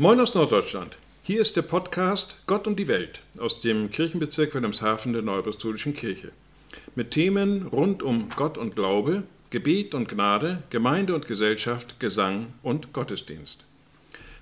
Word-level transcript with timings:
Moin 0.00 0.18
aus 0.18 0.34
Norddeutschland. 0.34 0.96
Hier 1.22 1.42
ist 1.42 1.56
der 1.56 1.60
Podcast 1.60 2.38
Gott 2.46 2.66
und 2.66 2.78
die 2.78 2.88
Welt 2.88 3.20
aus 3.38 3.60
dem 3.60 3.90
Kirchenbezirk 3.90 4.54
Wilhelmshaven 4.54 5.12
der 5.12 5.20
Neuapostolischen 5.20 5.92
Kirche. 5.92 6.32
Mit 6.94 7.10
Themen 7.10 7.66
rund 7.66 8.02
um 8.02 8.30
Gott 8.34 8.56
und 8.56 8.74
Glaube, 8.74 9.24
Gebet 9.50 9.94
und 9.94 10.08
Gnade, 10.08 10.62
Gemeinde 10.70 11.14
und 11.14 11.26
Gesellschaft, 11.26 12.00
Gesang 12.00 12.46
und 12.62 12.94
Gottesdienst. 12.94 13.66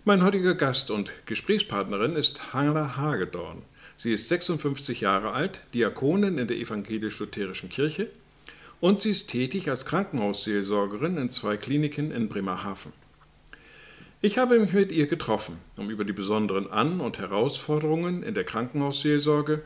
Mein 0.05 0.23
heutiger 0.23 0.55
Gast 0.55 0.93
und 0.93 1.11
Gesprächspartnerin 1.27 2.15
ist 2.15 2.53
Hannah 2.53 2.97
Hagedorn. 2.97 3.63
Sie 3.97 4.13
ist 4.13 4.29
56 4.29 5.01
Jahre 5.01 5.33
alt, 5.33 5.63
Diakonin 5.75 6.39
in 6.39 6.47
der 6.47 6.59
evangelisch-lutherischen 6.59 7.69
Kirche 7.69 8.09
und 8.79 9.01
sie 9.01 9.11
ist 9.11 9.29
tätig 9.29 9.69
als 9.69 9.87
Krankenhausseelsorgerin 9.87 11.17
in 11.17 11.31
zwei 11.31 11.57
Kliniken 11.57 12.13
in 12.13 12.29
Bremerhaven. 12.29 12.93
Ich 14.21 14.37
habe 14.37 14.59
mich 14.59 14.73
mit 14.73 14.91
ihr 14.91 15.07
getroffen, 15.07 15.59
um 15.77 15.91
über 15.91 16.05
die 16.05 16.13
besonderen 16.13 16.69
An- 16.69 17.01
und 17.01 17.19
Herausforderungen 17.19 18.25
in 18.25 18.35
der 18.35 18.43
Krankenhausseelsorge, 18.43 19.63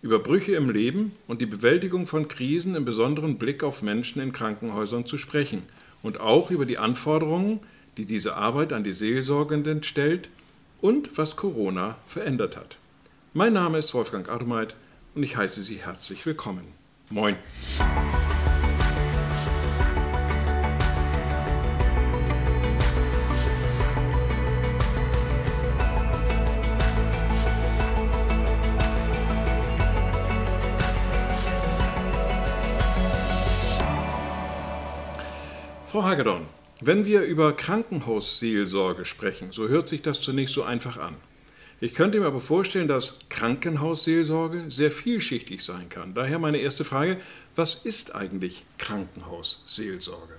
über 0.00 0.20
Brüche 0.20 0.54
im 0.54 0.70
Leben 0.70 1.10
und 1.26 1.40
die 1.40 1.46
Bewältigung 1.46 2.06
von 2.06 2.28
Krisen 2.28 2.76
im 2.76 2.84
besonderen 2.84 3.36
Blick 3.36 3.64
auf 3.64 3.82
Menschen 3.82 4.22
in 4.22 4.30
Krankenhäusern 4.30 5.06
zu 5.06 5.18
sprechen 5.18 5.64
und 6.04 6.20
auch 6.20 6.52
über 6.52 6.66
die 6.66 6.78
Anforderungen, 6.78 7.58
die 7.96 8.04
diese 8.04 8.36
Arbeit 8.36 8.72
an 8.72 8.84
die 8.84 8.92
Seelsorgenden 8.92 9.82
stellt 9.82 10.28
und 10.80 11.18
was 11.18 11.34
Corona 11.34 11.98
verändert 12.06 12.56
hat. 12.56 12.76
Mein 13.34 13.54
Name 13.54 13.78
ist 13.78 13.92
Wolfgang 13.92 14.28
Armeit 14.28 14.76
und 15.16 15.24
ich 15.24 15.36
heiße 15.36 15.62
Sie 15.62 15.80
herzlich 15.84 16.24
willkommen. 16.24 16.62
Moin! 17.10 17.34
Hagedorn, 36.06 36.46
wenn 36.82 37.04
wir 37.04 37.22
über 37.22 37.52
Krankenhausseelsorge 37.56 39.04
sprechen, 39.04 39.50
so 39.50 39.66
hört 39.66 39.88
sich 39.88 40.02
das 40.02 40.20
zunächst 40.20 40.54
so 40.54 40.62
einfach 40.62 40.98
an. 40.98 41.16
Ich 41.80 41.94
könnte 41.94 42.20
mir 42.20 42.26
aber 42.26 42.40
vorstellen, 42.40 42.86
dass 42.86 43.18
Krankenhausseelsorge 43.28 44.66
sehr 44.70 44.92
vielschichtig 44.92 45.64
sein 45.64 45.88
kann. 45.88 46.14
Daher 46.14 46.38
meine 46.38 46.58
erste 46.58 46.84
Frage, 46.84 47.16
was 47.56 47.74
ist 47.74 48.14
eigentlich 48.14 48.64
Krankenhausseelsorge? 48.78 50.34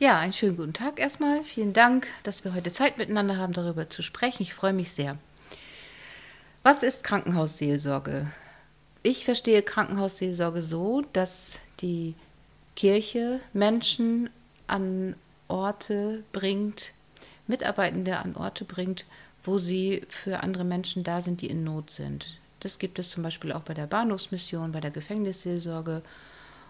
Ja, 0.00 0.18
einen 0.18 0.34
schönen 0.34 0.58
guten 0.58 0.74
Tag 0.74 1.00
erstmal. 1.00 1.44
Vielen 1.44 1.72
Dank, 1.72 2.06
dass 2.22 2.44
wir 2.44 2.52
heute 2.52 2.70
Zeit 2.70 2.98
miteinander 2.98 3.38
haben, 3.38 3.54
darüber 3.54 3.88
zu 3.88 4.02
sprechen. 4.02 4.42
Ich 4.42 4.52
freue 4.52 4.74
mich 4.74 4.92
sehr. 4.92 5.16
Was 6.62 6.82
ist 6.82 7.04
Krankenhausseelsorge? 7.04 8.26
Ich 9.02 9.24
verstehe 9.24 9.62
Krankenhausseelsorge 9.62 10.60
so, 10.60 11.04
dass 11.14 11.60
die 11.80 12.14
Kirche 12.76 13.40
Menschen 13.54 14.28
an 14.70 15.16
Orte 15.48 16.22
bringt, 16.32 16.92
Mitarbeitende 17.46 18.18
an 18.18 18.36
Orte 18.36 18.64
bringt, 18.64 19.04
wo 19.42 19.58
sie 19.58 20.02
für 20.08 20.42
andere 20.42 20.64
Menschen 20.64 21.02
da 21.02 21.20
sind, 21.20 21.40
die 21.40 21.48
in 21.48 21.64
Not 21.64 21.90
sind. 21.90 22.38
Das 22.60 22.78
gibt 22.78 22.98
es 22.98 23.10
zum 23.10 23.22
Beispiel 23.22 23.52
auch 23.52 23.62
bei 23.62 23.74
der 23.74 23.86
Bahnhofsmission, 23.86 24.72
bei 24.72 24.80
der 24.80 24.90
Gefängnisseelsorge. 24.90 26.02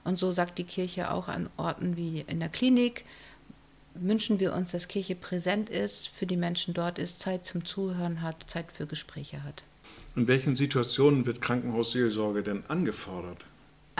Und 0.04 0.18
so 0.18 0.32
sagt 0.32 0.58
die 0.58 0.64
Kirche 0.64 1.12
auch 1.12 1.28
an 1.28 1.50
Orten 1.56 1.96
wie 1.96 2.24
in 2.26 2.40
der 2.40 2.48
Klinik, 2.48 3.04
wünschen 3.94 4.40
wir 4.40 4.54
uns, 4.54 4.70
dass 4.70 4.88
Kirche 4.88 5.16
präsent 5.16 5.68
ist, 5.68 6.08
für 6.08 6.26
die 6.26 6.36
Menschen 6.36 6.74
dort 6.74 6.98
ist, 6.98 7.20
Zeit 7.20 7.44
zum 7.44 7.64
Zuhören 7.64 8.22
hat, 8.22 8.48
Zeit 8.48 8.70
für 8.72 8.86
Gespräche 8.86 9.42
hat. 9.42 9.64
In 10.14 10.28
welchen 10.28 10.54
Situationen 10.56 11.26
wird 11.26 11.42
Krankenhausseelsorge 11.42 12.42
denn 12.42 12.64
angefordert? 12.68 13.44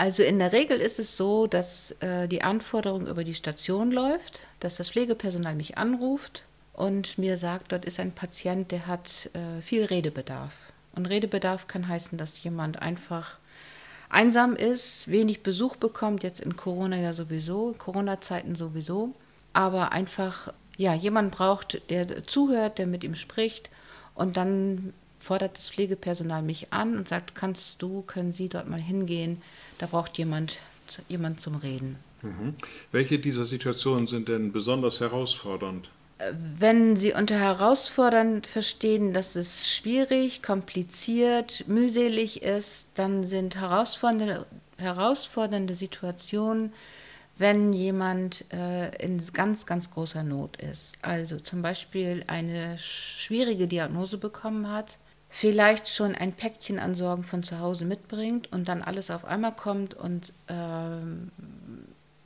Also 0.01 0.23
in 0.23 0.39
der 0.39 0.51
Regel 0.51 0.79
ist 0.79 0.97
es 0.97 1.15
so, 1.15 1.45
dass 1.45 1.91
äh, 2.01 2.27
die 2.27 2.41
Anforderung 2.41 3.05
über 3.05 3.23
die 3.23 3.35
Station 3.35 3.91
läuft, 3.91 4.39
dass 4.59 4.77
das 4.77 4.89
Pflegepersonal 4.89 5.53
mich 5.53 5.77
anruft 5.77 6.43
und 6.73 7.19
mir 7.19 7.37
sagt, 7.37 7.71
dort 7.71 7.85
ist 7.85 7.99
ein 7.99 8.11
Patient, 8.11 8.71
der 8.71 8.87
hat 8.87 9.29
äh, 9.33 9.61
viel 9.61 9.85
Redebedarf. 9.85 10.73
Und 10.95 11.05
Redebedarf 11.05 11.67
kann 11.67 11.87
heißen, 11.87 12.17
dass 12.17 12.41
jemand 12.41 12.81
einfach 12.81 13.37
einsam 14.09 14.55
ist, 14.55 15.11
wenig 15.11 15.43
Besuch 15.43 15.75
bekommt, 15.75 16.23
jetzt 16.23 16.39
in 16.39 16.57
Corona 16.57 16.97
ja 16.97 17.13
sowieso, 17.13 17.75
Corona-Zeiten 17.77 18.55
sowieso, 18.55 19.13
aber 19.53 19.91
einfach 19.91 20.51
ja, 20.77 20.95
jemand 20.95 21.29
braucht, 21.29 21.79
der 21.91 22.25
zuhört, 22.25 22.79
der 22.79 22.87
mit 22.87 23.03
ihm 23.03 23.13
spricht 23.13 23.69
und 24.15 24.35
dann 24.35 24.93
fordert 25.21 25.57
das 25.57 25.69
Pflegepersonal 25.69 26.41
mich 26.41 26.73
an 26.73 26.97
und 26.97 27.07
sagt, 27.07 27.35
kannst 27.35 27.81
du, 27.81 28.01
können 28.03 28.33
Sie 28.33 28.49
dort 28.49 28.67
mal 28.67 28.81
hingehen, 28.81 29.41
da 29.77 29.85
braucht 29.85 30.17
jemand, 30.17 30.59
jemand 31.07 31.39
zum 31.39 31.55
Reden. 31.55 31.97
Mhm. 32.21 32.55
Welche 32.91 33.19
dieser 33.19 33.45
Situationen 33.45 34.07
sind 34.07 34.27
denn 34.27 34.51
besonders 34.51 34.99
herausfordernd? 34.99 35.89
Wenn 36.57 36.95
Sie 36.95 37.13
unter 37.13 37.39
herausfordernd 37.39 38.45
verstehen, 38.45 39.13
dass 39.13 39.35
es 39.35 39.75
schwierig, 39.75 40.43
kompliziert, 40.43 41.67
mühselig 41.67 42.43
ist, 42.43 42.89
dann 42.95 43.23
sind 43.23 43.55
herausfordernde, 43.55 44.45
herausfordernde 44.77 45.73
Situationen, 45.73 46.73
wenn 47.37 47.73
jemand 47.73 48.45
äh, 48.53 48.95
in 49.03 49.19
ganz, 49.33 49.65
ganz 49.65 49.89
großer 49.89 50.21
Not 50.21 50.57
ist. 50.57 50.93
Also 51.01 51.39
zum 51.39 51.63
Beispiel 51.63 52.23
eine 52.27 52.77
schwierige 52.77 53.67
Diagnose 53.67 54.19
bekommen 54.19 54.69
hat, 54.69 54.99
vielleicht 55.33 55.87
schon 55.87 56.13
ein 56.13 56.33
Päckchen 56.33 56.77
an 56.77 56.93
Sorgen 56.93 57.23
von 57.23 57.41
zu 57.41 57.59
Hause 57.59 57.85
mitbringt 57.85 58.51
und 58.51 58.67
dann 58.67 58.83
alles 58.83 59.09
auf 59.09 59.23
einmal 59.23 59.53
kommt 59.53 59.93
und 59.93 60.33
ähm, 60.49 61.31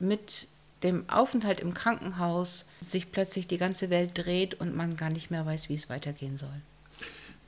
mit 0.00 0.48
dem 0.82 1.08
Aufenthalt 1.08 1.60
im 1.60 1.72
Krankenhaus 1.72 2.66
sich 2.82 3.12
plötzlich 3.12 3.46
die 3.46 3.58
ganze 3.58 3.90
Welt 3.90 4.10
dreht 4.14 4.54
und 4.60 4.74
man 4.74 4.96
gar 4.96 5.10
nicht 5.10 5.30
mehr 5.30 5.46
weiß, 5.46 5.68
wie 5.68 5.76
es 5.76 5.88
weitergehen 5.88 6.36
soll. 6.36 6.60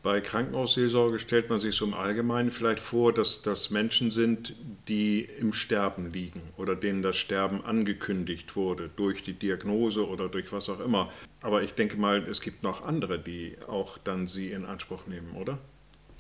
Bei 0.03 0.21
Krankenhausseelsorge 0.21 1.19
stellt 1.19 1.51
man 1.51 1.59
sich 1.59 1.75
so 1.75 1.85
im 1.85 1.95
Allgemeinen 1.95 2.51
vielleicht 2.53 2.79
vor, 2.79 3.13
dass 3.13 3.43
das 3.43 3.71
Menschen 3.71 4.11
sind, 4.13 4.55
die 4.87 5.23
im 5.23 5.53
Sterben 5.53 6.13
liegen 6.13 6.41
oder 6.57 6.77
denen 6.77 7.03
das 7.03 7.17
Sterben 7.17 7.65
angekündigt 7.65 8.55
wurde 8.55 8.91
durch 8.95 9.23
die 9.23 9.33
Diagnose 9.33 10.07
oder 10.07 10.29
durch 10.29 10.53
was 10.53 10.69
auch 10.69 10.81
immer. 10.81 11.11
Aber 11.43 11.63
ich 11.63 11.75
denke 11.75 11.97
mal, 11.97 12.23
es 12.29 12.41
gibt 12.41 12.63
noch 12.63 12.83
andere, 12.85 13.19
die 13.19 13.57
auch 13.67 13.99
dann 13.99 14.29
sie 14.29 14.53
in 14.53 14.65
Anspruch 14.65 15.07
nehmen, 15.07 15.35
oder? 15.35 15.59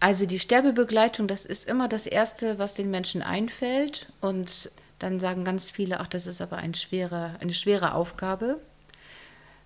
Also 0.00 0.26
die 0.26 0.38
Sterbebegleitung, 0.38 1.28
das 1.28 1.46
ist 1.46 1.68
immer 1.68 1.88
das 1.88 2.06
Erste, 2.06 2.58
was 2.58 2.74
den 2.74 2.90
Menschen 2.90 3.22
einfällt. 3.22 4.12
Und 4.20 4.70
dann 4.98 5.20
sagen 5.20 5.44
ganz 5.44 5.70
viele, 5.70 6.00
ach, 6.00 6.08
das 6.08 6.26
ist 6.26 6.40
aber 6.40 6.56
ein 6.56 6.74
schwere, 6.74 7.36
eine 7.40 7.52
schwere 7.52 7.94
Aufgabe. 7.94 8.60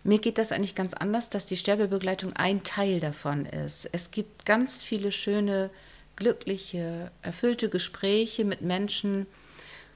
Mir 0.04 0.18
geht 0.18 0.38
das 0.38 0.50
eigentlich 0.50 0.74
ganz 0.74 0.94
anders, 0.94 1.30
dass 1.30 1.46
die 1.46 1.56
Sterbebegleitung 1.56 2.32
ein 2.34 2.64
Teil 2.64 2.98
davon 2.98 3.46
ist. 3.46 3.88
Es 3.92 4.10
gibt 4.10 4.44
ganz 4.44 4.82
viele 4.82 5.12
schöne, 5.12 5.70
glückliche, 6.16 7.12
erfüllte 7.22 7.68
Gespräche 7.68 8.44
mit 8.44 8.62
Menschen. 8.62 9.26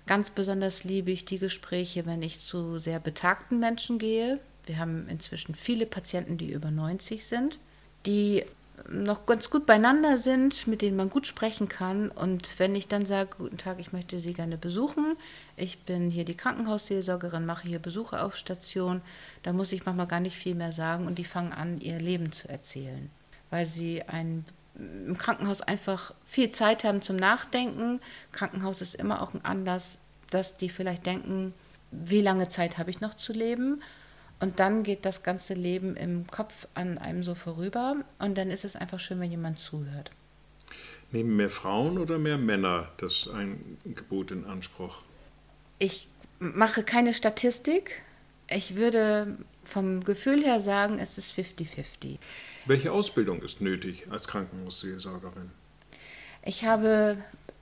Ganz 0.07 0.31
besonders 0.31 0.85
liebe 0.85 1.11
ich 1.11 1.25
die 1.25 1.39
Gespräche, 1.39 2.07
wenn 2.07 2.23
ich 2.23 2.41
zu 2.41 2.79
sehr 2.79 3.01
betagten 3.01 3.59
Menschen 3.59 3.99
gehe. 3.99 4.39
Wir 4.65 4.79
haben 4.79 5.09
inzwischen 5.09 5.55
viele 5.57 5.87
Patienten, 5.87 6.39
die 6.39 6.53
über 6.53 6.71
90 6.71 7.27
sind, 7.27 7.59
die 8.07 8.45
noch 8.89 9.27
ganz 9.27 9.51
gut 9.51 9.67
beieinander 9.67 10.19
sind, 10.19 10.67
mit 10.67 10.83
denen 10.83 10.97
man 10.97 11.11
gut 11.11 11.27
sprechen 11.27 11.69
kann. 11.69 12.09
Und 12.09 12.59
wenn 12.59 12.75
ich 12.75 12.89
dann 12.89 13.07
sage, 13.07 13.31
guten 13.39 13.59
Tag, 13.59 13.79
ich 13.79 13.93
möchte 13.93 14.21
Sie 14.21 14.33
gerne 14.33 14.57
besuchen, 14.57 15.17
ich 15.57 15.81
bin 15.81 16.11
hier 16.11 16.25
die 16.25 16.37
Krankenhausseelsorgerin, 16.37 17.47
mache 17.47 17.69
hier 17.69 17.79
Besuche 17.79 18.23
auf 18.23 18.37
Station, 18.37 19.01
da 19.43 19.53
muss 19.53 19.73
ich 19.73 19.87
manchmal 19.87 20.07
gar 20.07 20.21
nicht 20.21 20.37
viel 20.37 20.55
mehr 20.55 20.73
sagen 20.73 21.07
und 21.07 21.17
die 21.17 21.25
fangen 21.25 21.53
an, 21.53 21.81
ihr 21.81 21.99
Leben 21.99 22.33
zu 22.33 22.49
erzählen, 22.49 23.11
weil 23.51 23.67
sie 23.67 24.03
ein 24.03 24.45
im 24.79 25.17
Krankenhaus 25.17 25.63
einfach 25.63 26.13
viel 26.27 26.51
Zeit 26.51 26.85
haben 26.85 27.01
zum 27.01 27.17
Nachdenken. 27.17 28.01
Krankenhaus 28.33 28.83
ist 28.83 28.95
immer 28.95 29.23
auch 29.23 29.33
ein 29.33 29.43
Anlass, 29.43 30.01
dass 30.29 30.59
die 30.59 30.69
vielleicht 30.69 31.07
denken, 31.07 31.55
wie 31.91 32.21
lange 32.21 32.49
Zeit 32.49 32.77
habe 32.77 32.91
ich 32.91 33.01
noch 33.01 33.15
zu 33.15 33.33
leben 33.33 33.81
und 34.41 34.61
dann 34.61 34.83
geht 34.83 35.05
das 35.05 35.23
ganze 35.23 35.55
Leben 35.55 35.97
im 35.97 36.27
Kopf 36.27 36.69
an 36.75 36.99
einem 36.99 37.25
so 37.25 37.35
vorüber 37.35 37.97
und 38.19 38.37
dann 38.37 38.51
ist 38.51 38.65
es 38.65 38.77
einfach 38.77 39.01
schön, 39.01 39.21
wenn 39.21 39.31
jemand 39.31 39.59
zuhört. 39.59 40.11
Nehmen 41.13 41.37
mehr 41.37 41.51
Frauen 41.51 41.99
oder 41.99 42.19
mehr 42.19 42.37
Männer 42.37 42.93
das 42.99 43.29
ein 43.29 43.79
Gebot 43.85 44.31
in 44.31 44.45
Anspruch? 44.45 44.99
Ich 45.79 46.09
mache 46.39 46.83
keine 46.83 47.15
Statistik. 47.15 48.03
Ich 48.49 48.77
würde 48.77 49.39
vom 49.65 50.05
Gefühl 50.05 50.45
her 50.45 50.61
sagen, 50.61 50.99
es 50.99 51.19
ist 51.19 51.37
50-50. 51.37 52.19
Welche 52.67 52.93
Ausbildung 52.93 53.43
ist 53.43 53.61
nötig 53.61 54.07
als 54.11 54.29
Krankenhausseelsorgerin? 54.29 55.51
Ich 56.45 56.65
habe 56.65 57.19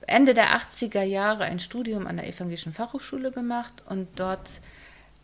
Ende 0.07 0.33
der 0.33 0.57
80er 0.57 1.03
Jahre 1.03 1.45
ein 1.45 1.59
Studium 1.59 2.05
an 2.05 2.17
der 2.17 2.27
Evangelischen 2.27 2.73
Fachhochschule 2.73 3.31
gemacht 3.31 3.83
und 3.87 4.07
dort 4.19 4.61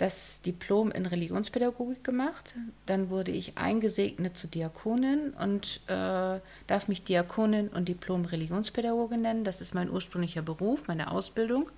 das 0.02 0.42
Diplom 0.42 0.92
in 0.92 1.06
Religionspädagogik 1.06 2.04
gemacht. 2.04 2.56
Dann 2.88 3.12
wurde 3.12 3.30
ich 3.30 3.60
eingesegnet 3.60 4.36
zur 4.36 4.50
Diakonin 4.50 5.30
und 5.40 5.82
äh, 5.88 6.40
darf 6.66 6.88
mich 6.88 7.04
Diakonin 7.04 7.68
und 7.68 7.88
Diplom 7.88 8.26
Religionspädagogin 8.26 9.22
nennen. 9.22 9.44
Das 9.44 9.62
ist 9.62 9.76
mein 9.76 9.92
ursprünglicher 9.92 10.42
Beruf, 10.42 10.88
meine 10.88 11.12
Ausbildung. 11.12 11.70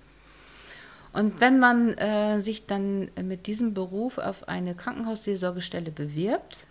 Und 1.12 1.38
wenn 1.40 1.58
man 1.58 1.92
äh, 1.98 2.40
sich 2.40 2.64
dann 2.64 3.10
mit 3.22 3.46
diesem 3.46 3.74
Beruf 3.74 4.16
auf 4.16 4.48
eine 4.48 4.74
Krankenhausseelsorgestelle 4.74 5.90
bewirbt, 5.90 6.66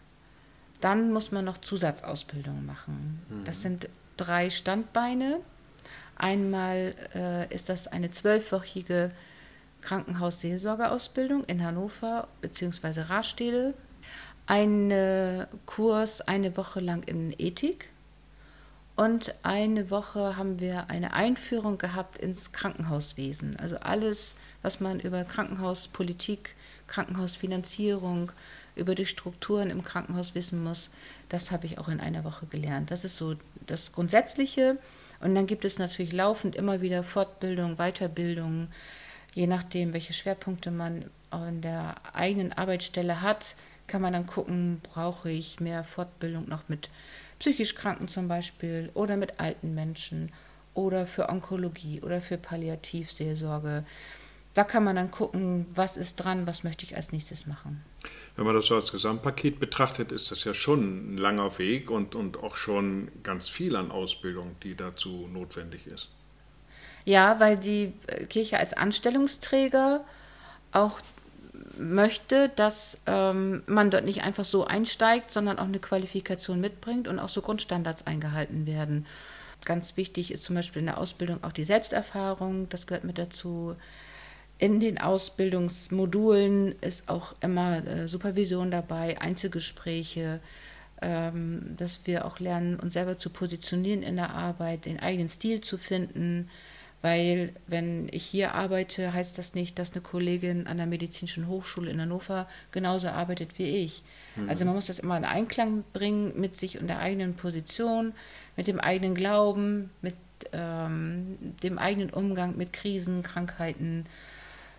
dann 0.81 1.13
muss 1.13 1.31
man 1.31 1.45
noch 1.45 1.59
Zusatzausbildung 1.59 2.65
machen. 2.65 3.21
Mhm. 3.29 3.45
Das 3.45 3.61
sind 3.61 3.89
drei 4.17 4.49
Standbeine. 4.49 5.39
Einmal 6.15 6.95
äh, 7.13 7.53
ist 7.53 7.69
das 7.69 7.87
eine 7.87 8.09
zwölfwöchige 8.09 9.11
Krankenhausseelsorgeausbildung 9.83 11.43
in 11.45 11.63
Hannover 11.63 12.27
bzw. 12.41 13.01
Rastede. 13.01 13.73
Ein 14.45 14.93
Kurs 15.65 16.21
eine 16.21 16.55
Woche 16.57 16.79
lang 16.79 17.03
in 17.03 17.33
Ethik. 17.37 17.89
Und 18.95 19.33
eine 19.41 19.89
Woche 19.89 20.37
haben 20.37 20.59
wir 20.59 20.89
eine 20.89 21.13
Einführung 21.13 21.79
gehabt 21.79 22.19
ins 22.19 22.51
Krankenhauswesen. 22.51 23.55
Also 23.59 23.77
alles, 23.77 24.37
was 24.61 24.79
man 24.79 24.99
über 24.99 25.23
Krankenhauspolitik, 25.23 26.55
Krankenhausfinanzierung, 26.85 28.31
über 28.75 28.93
die 28.93 29.07
Strukturen 29.07 29.71
im 29.71 29.83
Krankenhaus 29.83 30.35
wissen 30.35 30.63
muss, 30.63 30.91
das 31.29 31.51
habe 31.51 31.65
ich 31.65 31.79
auch 31.79 31.87
in 31.87 31.99
einer 31.99 32.23
Woche 32.23 32.45
gelernt. 32.45 32.91
Das 32.91 33.03
ist 33.03 33.17
so 33.17 33.35
das 33.65 33.91
Grundsätzliche. 33.93 34.77
Und 35.19 35.33
dann 35.33 35.47
gibt 35.47 35.65
es 35.65 35.79
natürlich 35.79 36.11
laufend 36.11 36.55
immer 36.55 36.81
wieder 36.81 37.01
Fortbildung, 37.01 37.77
Weiterbildung, 37.77 38.67
je 39.33 39.47
nachdem, 39.47 39.93
welche 39.93 40.13
Schwerpunkte 40.13 40.71
man 40.71 41.05
an 41.29 41.61
der 41.61 41.95
eigenen 42.13 42.53
Arbeitsstelle 42.53 43.21
hat, 43.21 43.55
kann 43.87 44.01
man 44.01 44.13
dann 44.13 44.27
gucken, 44.27 44.79
brauche 44.81 45.29
ich 45.29 45.59
mehr 45.59 45.83
Fortbildung 45.83 46.47
noch 46.47 46.69
mit 46.69 46.89
psychisch 47.39 47.75
Kranken 47.75 48.07
zum 48.07 48.27
Beispiel 48.27 48.89
oder 48.93 49.17
mit 49.17 49.39
alten 49.39 49.73
Menschen 49.73 50.31
oder 50.73 51.05
für 51.05 51.29
Onkologie 51.29 52.01
oder 52.01 52.21
für 52.21 52.37
Palliativseelsorge. 52.37 53.83
Da 54.53 54.63
kann 54.63 54.83
man 54.83 54.95
dann 54.95 55.11
gucken, 55.11 55.65
was 55.73 55.97
ist 55.97 56.17
dran, 56.17 56.45
was 56.45 56.63
möchte 56.63 56.85
ich 56.85 56.95
als 56.95 57.11
nächstes 57.11 57.47
machen. 57.47 57.83
Wenn 58.35 58.45
man 58.45 58.55
das 58.55 58.67
so 58.67 58.75
als 58.75 58.91
Gesamtpaket 58.91 59.59
betrachtet, 59.59 60.11
ist 60.11 60.31
das 60.31 60.43
ja 60.43 60.53
schon 60.53 61.15
ein 61.15 61.17
langer 61.17 61.57
Weg 61.57 61.89
und, 61.89 62.15
und 62.15 62.37
auch 62.37 62.55
schon 62.55 63.11
ganz 63.23 63.49
viel 63.49 63.75
an 63.75 63.91
Ausbildung, 63.91 64.55
die 64.61 64.75
dazu 64.75 65.27
notwendig 65.31 65.87
ist. 65.87 66.09
Ja, 67.05 67.39
weil 67.39 67.57
die 67.57 67.93
äh, 68.07 68.25
Kirche 68.25 68.59
als 68.59 68.73
Anstellungsträger 68.73 70.03
auch 70.71 70.99
möchte, 71.77 72.49
dass 72.55 72.99
ähm, 73.05 73.63
man 73.65 73.91
dort 73.91 74.05
nicht 74.05 74.23
einfach 74.23 74.45
so 74.45 74.65
einsteigt, 74.65 75.31
sondern 75.31 75.59
auch 75.59 75.65
eine 75.65 75.79
Qualifikation 75.79 76.61
mitbringt 76.61 77.07
und 77.07 77.19
auch 77.19 77.29
so 77.29 77.41
Grundstandards 77.41 78.05
eingehalten 78.07 78.65
werden. 78.65 79.05
Ganz 79.65 79.97
wichtig 79.97 80.31
ist 80.31 80.43
zum 80.43 80.55
Beispiel 80.55 80.81
in 80.81 80.87
der 80.87 80.97
Ausbildung 80.97 81.43
auch 81.43 81.51
die 81.51 81.63
Selbsterfahrung, 81.63 82.69
das 82.69 82.85
gehört 82.85 83.05
mit 83.05 83.17
dazu. 83.17 83.75
In 84.59 84.79
den 84.79 84.99
Ausbildungsmodulen 84.99 86.75
ist 86.81 87.09
auch 87.09 87.33
immer 87.41 87.85
äh, 87.85 88.07
Supervision 88.07 88.71
dabei, 88.71 89.19
Einzelgespräche, 89.19 90.39
ähm, 91.01 91.75
dass 91.75 92.05
wir 92.05 92.25
auch 92.25 92.39
lernen, 92.39 92.79
uns 92.79 92.93
selber 92.93 93.17
zu 93.17 93.29
positionieren 93.29 94.03
in 94.03 94.15
der 94.15 94.31
Arbeit, 94.31 94.85
den 94.85 94.99
eigenen 94.99 95.29
Stil 95.29 95.61
zu 95.61 95.77
finden 95.77 96.49
weil 97.03 97.53
wenn 97.67 98.07
ich 98.11 98.23
hier 98.23 98.55
arbeite, 98.55 99.13
heißt 99.13 99.37
das 99.37 99.55
nicht, 99.55 99.77
dass 99.77 99.91
eine 99.91 100.01
Kollegin 100.01 100.67
an 100.67 100.77
der 100.77 100.85
Medizinischen 100.85 101.49
Hochschule 101.49 101.91
in 101.91 101.99
Hannover 101.99 102.47
genauso 102.71 103.09
arbeitet 103.09 103.59
wie 103.59 103.83
ich. 103.83 104.03
Mhm. 104.37 104.49
Also 104.49 104.63
man 104.63 104.73
muss 104.73 104.87
das 104.87 104.99
immer 104.99 105.17
in 105.17 105.25
Einklang 105.25 105.83
bringen 105.91 106.39
mit 106.39 106.55
sich 106.55 106.79
und 106.79 106.87
der 106.87 106.99
eigenen 106.99 107.35
Position, 107.35 108.13
mit 108.55 108.67
dem 108.67 108.79
eigenen 108.79 109.15
Glauben, 109.15 109.89
mit 110.01 110.15
ähm, 110.53 111.37
dem 111.61 111.77
eigenen 111.77 112.09
Umgang 112.09 112.55
mit 112.55 112.71
Krisen, 112.71 113.21
Krankheiten, 113.21 114.05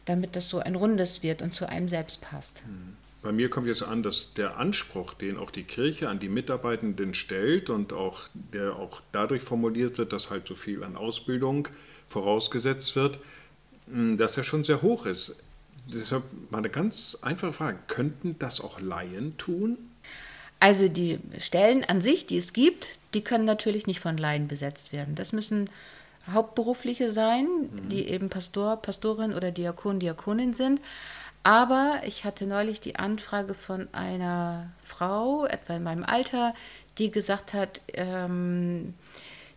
damit 0.06 0.34
das 0.34 0.48
so 0.48 0.60
ein 0.60 0.76
rundes 0.76 1.22
wird 1.22 1.42
und 1.42 1.52
zu 1.52 1.68
einem 1.68 1.88
selbst 1.88 2.22
passt. 2.22 2.62
Mhm. 2.66 2.96
Bei 3.20 3.32
mir 3.32 3.50
kommt 3.50 3.66
jetzt 3.66 3.82
an, 3.82 4.02
dass 4.02 4.32
der 4.32 4.56
Anspruch, 4.56 5.12
den 5.12 5.36
auch 5.36 5.50
die 5.50 5.64
Kirche 5.64 6.08
an 6.08 6.20
die 6.20 6.28
Mitarbeitenden 6.30 7.12
stellt 7.12 7.68
und 7.68 7.92
auch 7.92 8.28
der 8.34 8.76
auch 8.76 9.02
dadurch 9.12 9.42
formuliert 9.42 9.98
wird, 9.98 10.14
dass 10.14 10.30
halt 10.30 10.48
so 10.48 10.54
viel 10.54 10.84
an 10.84 10.96
Ausbildung 10.96 11.68
vorausgesetzt 12.14 12.94
wird, 12.94 13.18
hm, 13.92 14.16
dass 14.16 14.36
er 14.36 14.44
schon 14.44 14.62
sehr 14.62 14.82
hoch 14.82 15.04
ist. 15.04 15.36
Deshalb 15.92 16.22
mal 16.50 16.58
eine 16.58 16.70
ganz 16.70 17.18
einfache 17.20 17.52
Frage. 17.52 17.78
Könnten 17.88 18.36
das 18.38 18.60
auch 18.60 18.80
Laien 18.80 19.36
tun? 19.36 19.76
Also 20.60 20.88
die 20.88 21.18
Stellen 21.38 21.84
an 21.84 22.00
sich, 22.00 22.26
die 22.26 22.38
es 22.38 22.52
gibt, 22.52 22.98
die 23.12 23.22
können 23.22 23.44
natürlich 23.44 23.86
nicht 23.86 24.00
von 24.00 24.16
Laien 24.16 24.48
besetzt 24.48 24.92
werden. 24.92 25.14
Das 25.16 25.32
müssen 25.32 25.68
Hauptberufliche 26.32 27.10
sein, 27.10 27.46
mhm. 27.46 27.88
die 27.90 28.08
eben 28.08 28.30
Pastor, 28.30 28.76
Pastorin 28.76 29.34
oder 29.34 29.50
Diakon, 29.50 29.98
Diakonin 29.98 30.54
sind. 30.54 30.80
Aber 31.42 32.00
ich 32.06 32.24
hatte 32.24 32.46
neulich 32.46 32.80
die 32.80 32.96
Anfrage 32.96 33.52
von 33.52 33.88
einer 33.92 34.70
Frau, 34.82 35.44
etwa 35.44 35.76
in 35.76 35.82
meinem 35.82 36.04
Alter, 36.04 36.54
die 36.96 37.10
gesagt 37.10 37.52
hat, 37.52 37.82
ähm, 37.92 38.94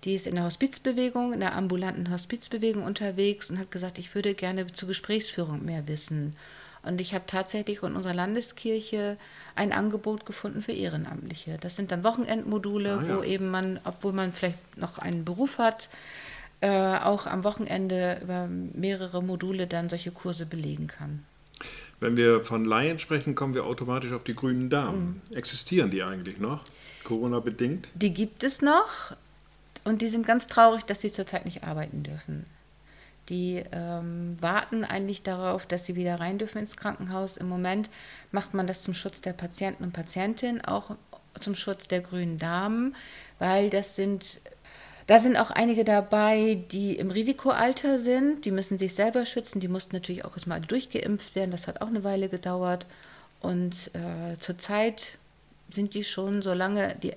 die 0.03 0.15
ist 0.15 0.27
in 0.27 0.35
der 0.35 0.45
Hospizbewegung, 0.45 1.33
in 1.33 1.39
der 1.39 1.55
ambulanten 1.55 2.11
Hospizbewegung 2.11 2.83
unterwegs 2.83 3.49
und 3.49 3.59
hat 3.59 3.71
gesagt, 3.71 3.97
ich 3.99 4.13
würde 4.15 4.33
gerne 4.33 4.67
zur 4.67 4.87
Gesprächsführung 4.87 5.65
mehr 5.65 5.87
wissen. 5.87 6.35
Und 6.83 7.01
ich 7.01 7.13
habe 7.13 7.25
tatsächlich 7.27 7.83
in 7.83 7.95
unserer 7.95 8.13
Landeskirche 8.13 9.17
ein 9.55 9.73
Angebot 9.73 10.25
gefunden 10.25 10.61
für 10.61 10.71
Ehrenamtliche. 10.71 11.57
Das 11.59 11.75
sind 11.75 11.91
dann 11.91 12.03
Wochenendmodule, 12.03 12.99
ah, 12.99 13.03
ja. 13.03 13.17
wo 13.17 13.23
eben 13.23 13.49
man, 13.49 13.79
obwohl 13.83 14.13
man 14.13 14.31
vielleicht 14.31 14.77
noch 14.77 14.99
einen 14.99 15.25
Beruf 15.25 15.57
hat, 15.57 15.89
äh, 16.61 16.69
auch 16.69 17.27
am 17.27 17.43
Wochenende 17.43 18.19
über 18.23 18.47
mehrere 18.47 19.21
Module 19.21 19.67
dann 19.67 19.89
solche 19.89 20.11
Kurse 20.11 20.45
belegen 20.45 20.87
kann. 20.87 21.23
Wenn 21.99 22.15
wir 22.15 22.45
von 22.45 22.65
Laien 22.65 22.99
sprechen, 22.99 23.35
kommen 23.35 23.53
wir 23.53 23.65
automatisch 23.65 24.11
auf 24.11 24.23
die 24.23 24.35
grünen 24.35 24.69
Damen. 24.69 25.21
Mhm. 25.29 25.35
Existieren 25.35 25.89
die 25.89 26.03
eigentlich 26.03 26.39
noch, 26.39 26.61
Corona-bedingt? 27.03 27.89
Die 27.95 28.13
gibt 28.13 28.43
es 28.43 28.61
noch. 28.61 29.15
Und 29.87 30.01
die 30.01 30.09
sind 30.09 30.27
ganz 30.27 30.47
traurig, 30.47 30.83
dass 30.83 30.99
sie 30.99 31.13
zurzeit 31.13 31.45
nicht 31.45 31.63
arbeiten 31.63 32.03
dürfen. 32.03 32.45
Die 33.29 33.63
ähm, 33.71 34.35
warten 34.41 34.83
eigentlich 34.83 35.23
darauf, 35.23 35.65
dass 35.65 35.85
sie 35.85 35.95
wieder 35.95 36.19
rein 36.19 36.37
dürfen 36.37 36.57
ins 36.57 36.75
Krankenhaus. 36.75 37.37
Im 37.37 37.47
Moment 37.47 37.89
macht 38.31 38.53
man 38.53 38.67
das 38.67 38.83
zum 38.83 38.93
Schutz 38.93 39.21
der 39.21 39.31
Patienten 39.31 39.85
und 39.85 39.93
Patientinnen, 39.93 40.59
auch 40.59 40.97
zum 41.39 41.55
Schutz 41.55 41.87
der 41.87 42.01
grünen 42.01 42.37
Damen, 42.37 42.97
weil 43.39 43.69
das 43.69 43.95
sind, 43.95 44.41
da 45.07 45.19
sind 45.19 45.37
auch 45.37 45.51
einige 45.51 45.85
dabei, 45.85 46.59
die 46.69 46.97
im 46.97 47.09
Risikoalter 47.09 47.97
sind. 47.97 48.43
Die 48.43 48.51
müssen 48.51 48.77
sich 48.77 48.93
selber 48.93 49.25
schützen. 49.25 49.61
Die 49.61 49.69
mussten 49.69 49.95
natürlich 49.95 50.25
auch 50.25 50.33
erstmal 50.33 50.59
durchgeimpft 50.59 51.33
werden. 51.33 51.51
Das 51.51 51.65
hat 51.65 51.79
auch 51.79 51.87
eine 51.87 52.03
Weile 52.03 52.27
gedauert. 52.27 52.85
Und 53.39 53.89
äh, 53.93 54.37
zurzeit 54.37 55.17
sind 55.69 55.93
die 55.93 56.03
schon, 56.03 56.41
solange 56.41 56.95
die 57.01 57.13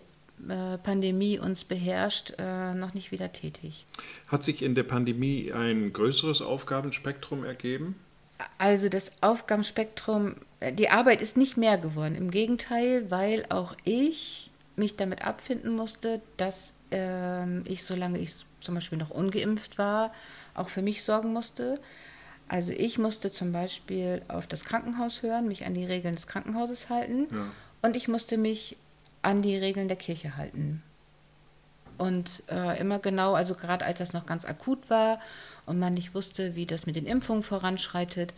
Pandemie 0.83 1.39
uns 1.39 1.65
beherrscht, 1.65 2.35
äh, 2.39 2.75
noch 2.75 2.95
nicht 2.95 3.13
wieder 3.13 3.33
tätig. 3.33 3.87
Hat 4.29 4.43
sich 4.43 4.63
in 4.63 4.75
der 4.75 4.85
Pandemie 4.85 5.53
ein 5.53 5.93
größeres 5.93 6.43
Aufgabenspektrum 6.43 7.45
ergeben? 7.45 7.97
Also 8.59 8.89
das 8.89 9.13
Aufgabenspektrum, 9.23 10.37
äh, 10.61 10.73
die 10.73 10.89
Arbeit 10.89 11.23
ist 11.23 11.37
nicht 11.37 11.57
mehr 11.57 11.79
geworden. 11.79 12.15
Im 12.15 12.31
Gegenteil, 12.31 13.11
weil 13.11 13.45
auch 13.49 13.77
ich 13.85 14.51
mich 14.77 14.97
damit 14.97 15.25
abfinden 15.25 15.77
musste, 15.77 16.21
dass 16.37 16.75
äh, 16.91 17.61
ich, 17.63 17.85
solange 17.85 18.19
ich 18.19 18.45
zum 18.61 18.75
Beispiel 18.75 18.99
noch 18.99 19.11
ungeimpft 19.11 19.79
war, 19.79 20.13
auch 20.55 20.69
für 20.69 20.83
mich 20.83 21.03
sorgen 21.03 21.33
musste. 21.33 21.79
Also 22.49 22.73
ich 22.73 22.99
musste 22.99 23.31
zum 23.31 23.53
Beispiel 23.53 24.23
auf 24.29 24.47
das 24.47 24.65
Krankenhaus 24.65 25.23
hören, 25.23 25.47
mich 25.47 25.67
an 25.67 25.75
die 25.75 25.85
Regeln 25.85 26.17
des 26.17 26.27
Krankenhauses 26.27 26.89
halten 26.91 27.29
ja. 27.31 27.47
und 27.83 27.95
ich 27.95 28.09
musste 28.09 28.37
mich 28.39 28.77
an 29.23 29.43
die 29.43 29.57
Regeln 29.57 29.89
der 29.89 29.97
Kirche 29.97 30.37
halten. 30.37 30.83
Und 31.99 32.43
äh, 32.51 32.81
immer 32.81 32.99
genau, 32.99 33.35
also 33.35 33.55
gerade 33.55 33.85
als 33.85 33.99
das 33.99 34.15
noch 34.15 34.25
ganz 34.25 34.47
akut 34.47 34.89
war 34.89 35.21
und 35.67 35.79
man 35.79 35.93
nicht 35.93 36.15
wusste, 36.15 36.57
wie 36.57 36.65
das 36.65 36.87
mit 36.87 36.97
den 36.97 37.05
Impfungen 37.05 37.43
voranschreitet, 37.43 38.33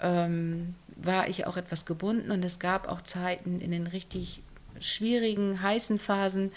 ähm, 0.00 0.74
war 0.96 1.28
ich 1.28 1.46
auch 1.46 1.56
etwas 1.56 1.84
gebunden. 1.84 2.32
Und 2.32 2.44
es 2.44 2.58
gab 2.58 2.88
auch 2.88 3.02
Zeiten 3.02 3.60
in 3.60 3.70
den 3.70 3.86
richtig 3.86 4.42
schwierigen, 4.80 5.62
heißen 5.62 5.98
Phasen 5.98 6.50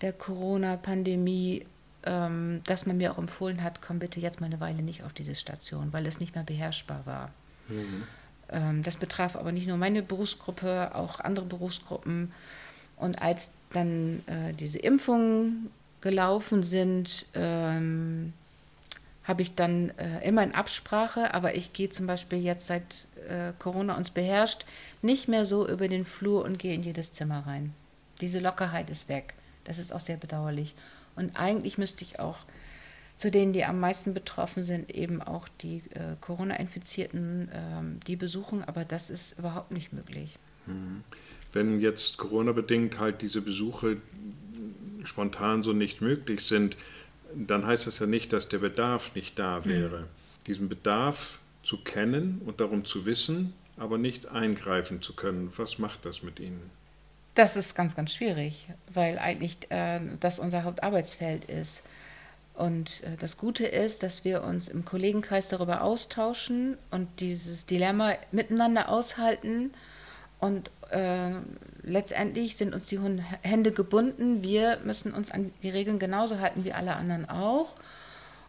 der 0.00 0.12
Corona-Pandemie, 0.12 1.66
ähm, 2.04 2.62
dass 2.66 2.86
man 2.86 2.96
mir 2.96 3.12
auch 3.12 3.18
empfohlen 3.18 3.62
hat, 3.62 3.82
komm 3.82 3.98
bitte 3.98 4.20
jetzt 4.20 4.40
mal 4.40 4.46
eine 4.46 4.60
Weile 4.60 4.82
nicht 4.82 5.02
auf 5.02 5.12
diese 5.12 5.34
Station, 5.34 5.92
weil 5.92 6.06
es 6.06 6.20
nicht 6.20 6.34
mehr 6.34 6.44
beherrschbar 6.44 7.02
war. 7.04 7.30
Mhm. 7.68 8.04
Ähm, 8.50 8.82
das 8.82 8.96
betraf 8.96 9.36
aber 9.36 9.52
nicht 9.52 9.66
nur 9.66 9.76
meine 9.76 10.02
Berufsgruppe, 10.02 10.94
auch 10.94 11.20
andere 11.20 11.46
Berufsgruppen. 11.46 12.32
Und 12.96 13.20
als 13.20 13.52
dann 13.72 14.22
äh, 14.26 14.52
diese 14.52 14.78
Impfungen 14.78 15.70
gelaufen 16.00 16.62
sind, 16.62 17.26
ähm, 17.34 18.32
habe 19.24 19.42
ich 19.42 19.54
dann 19.54 19.90
äh, 19.98 20.26
immer 20.26 20.42
in 20.42 20.54
Absprache, 20.54 21.32
aber 21.32 21.54
ich 21.54 21.72
gehe 21.72 21.88
zum 21.88 22.06
Beispiel 22.06 22.38
jetzt 22.38 22.66
seit 22.66 23.08
äh, 23.28 23.52
Corona 23.58 23.96
uns 23.96 24.10
beherrscht, 24.10 24.66
nicht 25.02 25.28
mehr 25.28 25.44
so 25.44 25.66
über 25.66 25.88
den 25.88 26.04
Flur 26.04 26.44
und 26.44 26.58
gehe 26.58 26.74
in 26.74 26.82
jedes 26.82 27.12
Zimmer 27.14 27.46
rein. 27.46 27.74
Diese 28.20 28.38
Lockerheit 28.38 28.90
ist 28.90 29.08
weg. 29.08 29.34
Das 29.64 29.78
ist 29.78 29.92
auch 29.92 30.00
sehr 30.00 30.18
bedauerlich. 30.18 30.74
Und 31.16 31.38
eigentlich 31.40 31.78
müsste 31.78 32.04
ich 32.04 32.20
auch 32.20 32.38
zu 33.16 33.30
denen, 33.30 33.52
die 33.52 33.64
am 33.64 33.80
meisten 33.80 34.12
betroffen 34.12 34.64
sind, 34.64 34.90
eben 34.90 35.22
auch 35.22 35.48
die 35.60 35.82
äh, 35.94 36.16
Corona-Infizierten, 36.20 37.48
äh, 37.48 38.06
die 38.06 38.16
besuchen, 38.16 38.64
aber 38.64 38.84
das 38.84 39.08
ist 39.08 39.38
überhaupt 39.38 39.70
nicht 39.70 39.92
möglich. 39.92 40.38
Mhm. 40.66 41.02
Wenn 41.54 41.80
jetzt 41.80 42.18
Corona-bedingt 42.18 42.98
halt 42.98 43.22
diese 43.22 43.40
Besuche 43.40 43.96
spontan 45.04 45.62
so 45.62 45.72
nicht 45.72 46.00
möglich 46.00 46.42
sind, 46.42 46.76
dann 47.34 47.66
heißt 47.66 47.86
das 47.86 47.98
ja 47.98 48.06
nicht, 48.06 48.32
dass 48.32 48.48
der 48.48 48.58
Bedarf 48.58 49.14
nicht 49.14 49.38
da 49.38 49.60
mhm. 49.60 49.64
wäre. 49.64 50.00
Mhm. 50.00 50.06
Diesen 50.46 50.68
Bedarf 50.68 51.38
zu 51.62 51.78
kennen 51.78 52.42
und 52.44 52.60
darum 52.60 52.84
zu 52.84 53.06
wissen, 53.06 53.54
aber 53.76 53.98
nicht 53.98 54.30
eingreifen 54.30 55.02
zu 55.02 55.14
können, 55.14 55.52
was 55.56 55.78
macht 55.78 56.04
das 56.04 56.22
mit 56.22 56.38
Ihnen? 56.38 56.70
Das 57.34 57.56
ist 57.56 57.74
ganz, 57.74 57.96
ganz 57.96 58.14
schwierig, 58.14 58.68
weil 58.92 59.18
eigentlich 59.18 59.58
äh, 59.70 60.00
das 60.20 60.38
unser 60.38 60.62
Hauptarbeitsfeld 60.62 61.46
ist. 61.46 61.82
Und 62.54 63.02
äh, 63.02 63.16
das 63.18 63.36
Gute 63.36 63.66
ist, 63.66 64.04
dass 64.04 64.24
wir 64.24 64.44
uns 64.44 64.68
im 64.68 64.84
Kollegenkreis 64.84 65.48
darüber 65.48 65.82
austauschen 65.82 66.78
und 66.92 67.08
dieses 67.18 67.66
Dilemma 67.66 68.14
miteinander 68.30 68.88
aushalten. 68.88 69.72
Und 70.38 70.70
äh, 70.94 71.30
letztendlich 71.82 72.56
sind 72.56 72.74
uns 72.74 72.86
die 72.86 73.00
Hände 73.42 73.72
gebunden. 73.72 74.42
Wir 74.42 74.78
müssen 74.84 75.12
uns 75.12 75.30
an 75.30 75.52
die 75.62 75.70
Regeln 75.70 75.98
genauso 75.98 76.40
halten 76.40 76.64
wie 76.64 76.72
alle 76.72 76.96
anderen 76.96 77.28
auch. 77.28 77.74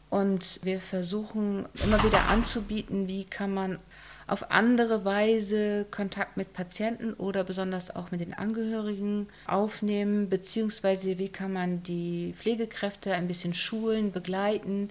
Und 0.10 0.60
wir 0.64 0.80
versuchen 0.80 1.68
immer 1.84 2.04
wieder 2.04 2.28
anzubieten, 2.30 3.08
wie 3.08 3.26
kann 3.26 3.54
man 3.54 3.80
auf 4.28 4.52
andere 4.52 5.06
Weise 5.06 5.86
Kontakt 5.92 6.38
mit 6.38 6.54
Patienten 6.54 7.14
oder 7.14 7.44
besonders 7.44 7.96
auch 7.96 8.12
mit 8.12 8.22
den 8.22 8.34
Angehörigen 8.34 9.28
aufnehmen, 9.46 10.30
beziehungsweise 10.30 11.20
wie 11.20 11.30
kann 11.30 11.54
man 11.54 11.84
die 11.84 12.34
Pflegekräfte 12.36 13.14
ein 13.14 13.28
bisschen 13.28 13.54
schulen, 13.54 14.12
begleiten 14.12 14.90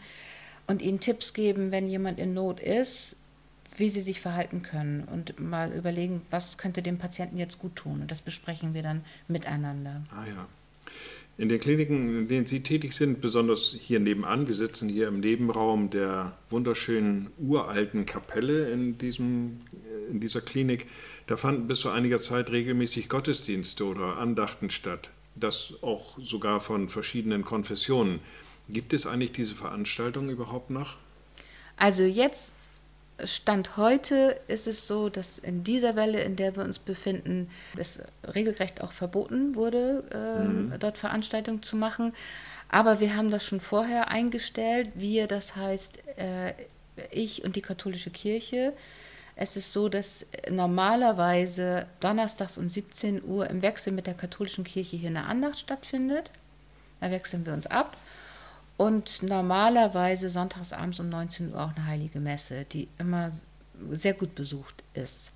und 0.66 0.82
ihnen 0.82 1.00
Tipps 1.00 1.32
geben, 1.32 1.72
wenn 1.72 1.88
jemand 1.88 2.20
in 2.20 2.34
Not 2.34 2.60
ist, 2.60 3.16
wie 3.76 3.88
sie 3.88 4.00
sich 4.00 4.20
verhalten 4.20 4.62
können 4.62 5.04
und 5.04 5.40
mal 5.40 5.72
überlegen, 5.72 6.22
was 6.30 6.58
könnte 6.58 6.82
dem 6.82 6.98
Patienten 6.98 7.36
jetzt 7.36 7.58
gut 7.58 7.76
tun. 7.76 8.02
Und 8.02 8.10
das 8.10 8.20
besprechen 8.20 8.74
wir 8.74 8.82
dann 8.82 9.02
miteinander. 9.28 10.04
Ah 10.10 10.26
ja. 10.26 10.48
In 11.36 11.48
den 11.48 11.58
Kliniken, 11.58 12.20
in 12.20 12.28
denen 12.28 12.46
Sie 12.46 12.62
tätig 12.62 12.92
sind, 12.92 13.20
besonders 13.20 13.74
hier 13.80 13.98
nebenan, 13.98 14.46
wir 14.46 14.54
sitzen 14.54 14.88
hier 14.88 15.08
im 15.08 15.18
Nebenraum 15.18 15.90
der 15.90 16.38
wunderschönen 16.48 17.28
uralten 17.38 18.06
Kapelle 18.06 18.70
in, 18.70 18.98
diesem, 18.98 19.60
in 20.08 20.20
dieser 20.20 20.40
Klinik, 20.40 20.86
da 21.26 21.36
fanden 21.36 21.66
bis 21.66 21.82
vor 21.82 21.92
einiger 21.92 22.20
Zeit 22.20 22.50
regelmäßig 22.52 23.08
Gottesdienste 23.08 23.84
oder 23.84 24.18
Andachten 24.18 24.70
statt, 24.70 25.10
das 25.34 25.74
auch 25.82 26.16
sogar 26.20 26.60
von 26.60 26.88
verschiedenen 26.88 27.42
Konfessionen. 27.42 28.20
Gibt 28.68 28.92
es 28.92 29.04
eigentlich 29.04 29.32
diese 29.32 29.56
Veranstaltungen 29.56 30.30
überhaupt 30.30 30.70
noch? 30.70 30.96
Also 31.76 32.04
jetzt 32.04 32.52
Stand 33.22 33.76
heute 33.76 34.40
ist 34.48 34.66
es 34.66 34.86
so, 34.86 35.08
dass 35.08 35.38
in 35.38 35.62
dieser 35.62 35.94
Welle, 35.94 36.22
in 36.22 36.34
der 36.34 36.56
wir 36.56 36.64
uns 36.64 36.80
befinden, 36.80 37.48
es 37.76 38.02
regelrecht 38.34 38.80
auch 38.82 38.90
verboten 38.90 39.54
wurde, 39.54 40.04
äh, 40.12 40.44
mhm. 40.44 40.74
dort 40.80 40.98
Veranstaltungen 40.98 41.62
zu 41.62 41.76
machen. 41.76 42.12
Aber 42.68 42.98
wir 42.98 43.14
haben 43.14 43.30
das 43.30 43.44
schon 43.44 43.60
vorher 43.60 44.08
eingestellt. 44.08 44.90
Wir, 44.96 45.28
das 45.28 45.54
heißt 45.54 46.02
äh, 46.16 46.54
ich 47.12 47.44
und 47.44 47.54
die 47.56 47.62
katholische 47.62 48.10
Kirche. 48.10 48.72
Es 49.36 49.56
ist 49.56 49.72
so, 49.72 49.88
dass 49.88 50.26
normalerweise 50.50 51.86
donnerstags 52.00 52.58
um 52.58 52.70
17 52.70 53.24
Uhr 53.24 53.48
im 53.48 53.62
Wechsel 53.62 53.92
mit 53.92 54.06
der 54.06 54.14
katholischen 54.14 54.64
Kirche 54.64 54.96
hier 54.96 55.10
eine 55.10 55.26
Andacht 55.26 55.58
stattfindet. 55.58 56.30
Da 57.00 57.10
wechseln 57.10 57.44
wir 57.46 57.52
uns 57.52 57.66
ab. 57.66 57.96
Und 58.76 59.22
normalerweise 59.22 60.30
sonntagsabends 60.30 60.98
um 60.98 61.08
19 61.08 61.52
Uhr 61.52 61.60
auch 61.62 61.76
eine 61.76 61.86
heilige 61.86 62.20
Messe, 62.20 62.64
die 62.64 62.88
immer 62.98 63.30
sehr 63.90 64.14
gut 64.14 64.34
besucht 64.34 64.82
ist. 64.94 65.30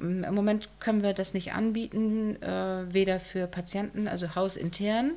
Im 0.00 0.34
Moment 0.34 0.68
können 0.80 1.02
wir 1.02 1.14
das 1.14 1.32
nicht 1.32 1.52
anbieten, 1.52 2.42
äh, 2.42 2.92
weder 2.92 3.20
für 3.20 3.46
Patienten, 3.46 4.08
also 4.08 4.34
hausintern, 4.34 5.12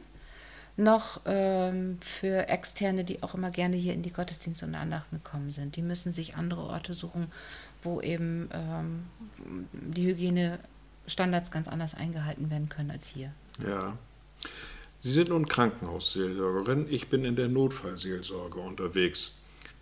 noch 0.77 1.21
ähm, 1.25 1.97
für 2.01 2.47
Externe, 2.49 3.03
die 3.03 3.23
auch 3.23 3.33
immer 3.33 3.49
gerne 3.49 3.77
hier 3.77 3.93
in 3.93 4.03
die 4.03 4.11
Gottesdienste 4.11 4.65
und 4.65 4.75
Andachten 4.75 5.17
gekommen 5.23 5.51
sind. 5.51 5.75
Die 5.75 5.81
müssen 5.81 6.13
sich 6.13 6.35
andere 6.35 6.63
Orte 6.63 6.93
suchen, 6.93 7.31
wo 7.81 8.01
eben 8.01 8.49
ähm, 8.53 9.05
die 9.71 10.05
Hygienestandards 10.05 11.51
ganz 11.51 11.67
anders 11.67 11.95
eingehalten 11.95 12.49
werden 12.49 12.69
können 12.69 12.91
als 12.91 13.07
hier. 13.07 13.31
Ja. 13.65 13.97
Sie 15.05 15.11
sind 15.11 15.29
nun 15.29 15.47
Krankenhausseelsorgerin, 15.47 16.87
ich 16.89 17.09
bin 17.09 17.25
in 17.25 17.35
der 17.35 17.47
Notfallseelsorge 17.47 18.59
unterwegs. 18.59 19.33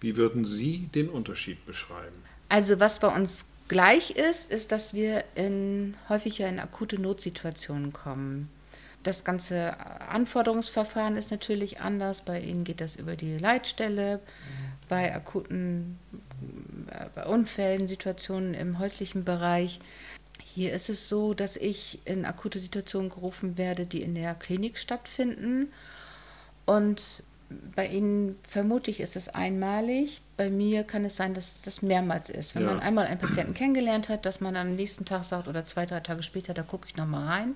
Wie 0.02 0.18
würden 0.18 0.44
Sie 0.44 0.90
den 0.94 1.08
Unterschied 1.08 1.66
beschreiben? 1.66 2.18
Also 2.50 2.82
was 2.82 3.00
bei 3.00 3.08
uns 3.08 3.46
gleich 3.70 4.12
ist, 4.18 4.52
ist, 4.52 4.74
dass 4.74 4.94
wir 4.94 5.24
in, 5.36 5.96
häufig 6.10 6.40
ja 6.40 6.50
in 6.50 6.60
akute 6.60 7.00
Notsituationen 7.02 7.94
kommen. 7.94 8.50
Das 9.04 9.24
ganze 9.24 9.80
Anforderungsverfahren 10.10 11.16
ist 11.16 11.32
natürlich 11.32 11.80
anders. 11.80 12.24
Bei 12.24 12.42
Ihnen 12.42 12.66
geht 12.66 12.82
das 12.82 12.98
über 12.98 13.16
die 13.16 13.38
Leitstelle. 13.38 14.20
Bei 14.90 15.16
akuten 15.16 16.00
äh, 17.16 17.26
Unfällen, 17.26 17.88
Situationen 17.88 18.54
im 18.54 18.78
häuslichen 18.78 19.24
Bereich 19.24 19.80
hier 20.54 20.74
ist 20.74 20.90
es 20.90 21.10
so, 21.10 21.34
dass 21.34 21.58
ich 21.58 22.00
in 22.06 22.26
akute 22.26 22.60
Situationen 22.60 23.10
gerufen 23.10 23.58
werde, 23.58 23.86
die 23.86 24.04
in 24.04 24.14
der 24.14 24.36
Klinik 24.36 24.78
stattfinden. 24.78 25.74
Und 26.66 27.24
bei 27.76 27.88
Ihnen 27.88 28.38
vermute 28.48 28.92
ich, 28.92 29.00
ist 29.00 29.16
es 29.16 29.30
einmalig. 29.30 30.22
Bei 30.38 30.52
mir 30.52 30.84
kann 30.84 31.06
es 31.06 31.16
sein, 31.16 31.34
dass 31.34 31.64
das 31.64 31.82
mehrmals 31.82 32.30
ist. 32.30 32.54
Wenn 32.54 32.64
ja. 32.64 32.70
man 32.70 32.82
einmal 32.82 33.08
einen 33.08 33.20
Patienten 33.20 33.56
kennengelernt 33.56 34.10
hat, 34.10 34.28
dass 34.28 34.42
man 34.42 34.56
am 34.56 34.76
nächsten 34.76 35.06
Tag 35.06 35.24
sagt 35.24 35.48
oder 35.48 35.66
zwei, 35.66 35.88
drei 35.88 36.02
Tage 36.02 36.22
später, 36.22 36.54
da 36.54 36.62
gucke 36.62 36.88
ich 36.88 36.96
nochmal 36.96 37.28
rein. 37.28 37.56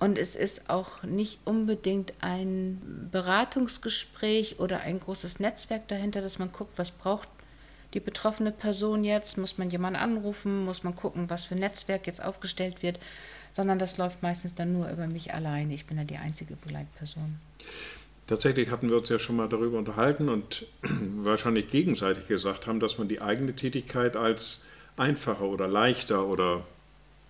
Und 0.00 0.18
es 0.18 0.34
ist 0.34 0.68
auch 0.68 1.04
nicht 1.04 1.38
unbedingt 1.44 2.14
ein 2.20 3.08
Beratungsgespräch 3.12 4.58
oder 4.58 4.80
ein 4.80 4.98
großes 4.98 5.38
Netzwerk 5.38 5.86
dahinter, 5.86 6.22
dass 6.22 6.40
man 6.40 6.50
guckt, 6.50 6.76
was 6.76 6.90
braucht 6.90 7.28
die 7.94 8.00
betroffene 8.00 8.52
Person 8.52 9.04
jetzt? 9.04 9.38
Muss 9.38 9.58
man 9.58 9.70
jemanden 9.70 9.98
anrufen? 9.98 10.64
Muss 10.64 10.84
man 10.84 10.94
gucken, 10.94 11.30
was 11.30 11.44
für 11.44 11.54
ein 11.54 11.60
Netzwerk 11.60 12.06
jetzt 12.06 12.22
aufgestellt 12.22 12.82
wird? 12.82 12.98
Sondern 13.52 13.78
das 13.78 13.98
läuft 13.98 14.22
meistens 14.22 14.54
dann 14.54 14.72
nur 14.72 14.88
über 14.90 15.06
mich 15.06 15.34
alleine. 15.34 15.74
Ich 15.74 15.86
bin 15.86 15.98
ja 15.98 16.04
die 16.04 16.16
einzige 16.16 16.54
Begleitperson. 16.54 17.36
Tatsächlich 18.26 18.70
hatten 18.70 18.88
wir 18.88 18.96
uns 18.96 19.08
ja 19.08 19.18
schon 19.18 19.36
mal 19.36 19.48
darüber 19.48 19.78
unterhalten 19.78 20.28
und 20.28 20.66
wahrscheinlich 21.16 21.70
gegenseitig 21.70 22.28
gesagt 22.28 22.66
haben, 22.66 22.78
dass 22.78 22.96
man 22.98 23.08
die 23.08 23.20
eigene 23.20 23.54
Tätigkeit 23.54 24.16
als 24.16 24.64
einfacher 24.96 25.44
oder 25.44 25.66
leichter 25.66 26.26
oder 26.26 26.64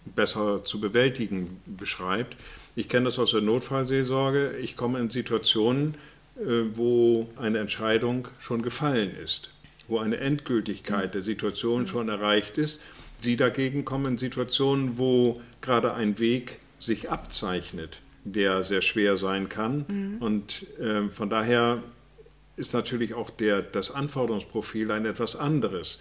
besser 0.04 0.64
zu 0.64 0.80
bewältigen 0.80 1.62
beschreibt. 1.64 2.36
Ich 2.76 2.88
kenne 2.88 3.06
das 3.06 3.18
aus 3.18 3.30
der 3.30 3.40
Notfallseelsorge. 3.40 4.56
Ich 4.58 4.76
komme 4.76 4.98
in 4.98 5.10
Situationen, 5.10 5.94
äh, 6.36 6.64
wo 6.74 7.28
eine 7.36 7.58
Entscheidung 7.58 8.28
schon 8.38 8.62
gefallen 8.62 9.14
ist 9.14 9.54
wo 9.90 9.98
eine 9.98 10.18
Endgültigkeit 10.18 11.14
der 11.14 11.22
Situation 11.22 11.86
schon 11.86 12.08
erreicht 12.08 12.56
ist. 12.56 12.80
Sie 13.20 13.36
dagegen 13.36 13.84
kommen 13.84 14.06
in 14.06 14.18
Situationen, 14.18 14.96
wo 14.96 15.40
gerade 15.60 15.92
ein 15.92 16.18
Weg 16.18 16.58
sich 16.78 17.10
abzeichnet, 17.10 18.00
der 18.24 18.62
sehr 18.62 18.80
schwer 18.80 19.16
sein 19.16 19.48
kann. 19.48 19.84
Mhm. 19.88 20.16
Und 20.20 20.66
äh, 20.78 21.08
von 21.08 21.28
daher 21.28 21.82
ist 22.56 22.72
natürlich 22.72 23.14
auch 23.14 23.30
der, 23.30 23.62
das 23.62 23.90
Anforderungsprofil 23.90 24.90
ein 24.90 25.04
etwas 25.04 25.36
anderes. 25.36 25.98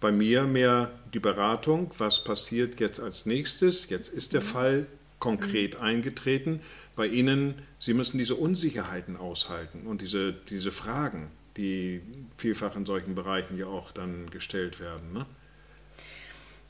Bei 0.00 0.10
mir 0.10 0.44
mehr 0.44 0.90
die 1.12 1.20
Beratung, 1.20 1.90
was 1.98 2.24
passiert 2.24 2.80
jetzt 2.80 2.98
als 2.98 3.26
nächstes. 3.26 3.88
Jetzt 3.88 4.08
ist 4.08 4.32
der 4.32 4.40
mhm. 4.40 4.46
Fall 4.46 4.86
konkret 5.18 5.74
mhm. 5.74 5.84
eingetreten. 5.84 6.60
Bei 6.96 7.06
Ihnen, 7.06 7.54
Sie 7.78 7.94
müssen 7.94 8.18
diese 8.18 8.34
Unsicherheiten 8.34 9.16
aushalten 9.16 9.86
und 9.86 10.00
diese, 10.00 10.32
diese 10.32 10.72
Fragen 10.72 11.30
die 11.58 12.00
vielfach 12.38 12.76
in 12.76 12.86
solchen 12.86 13.14
Bereichen 13.14 13.58
ja 13.58 13.66
auch 13.66 13.90
dann 13.90 14.30
gestellt 14.30 14.80
werden. 14.80 15.12
Ne? 15.12 15.26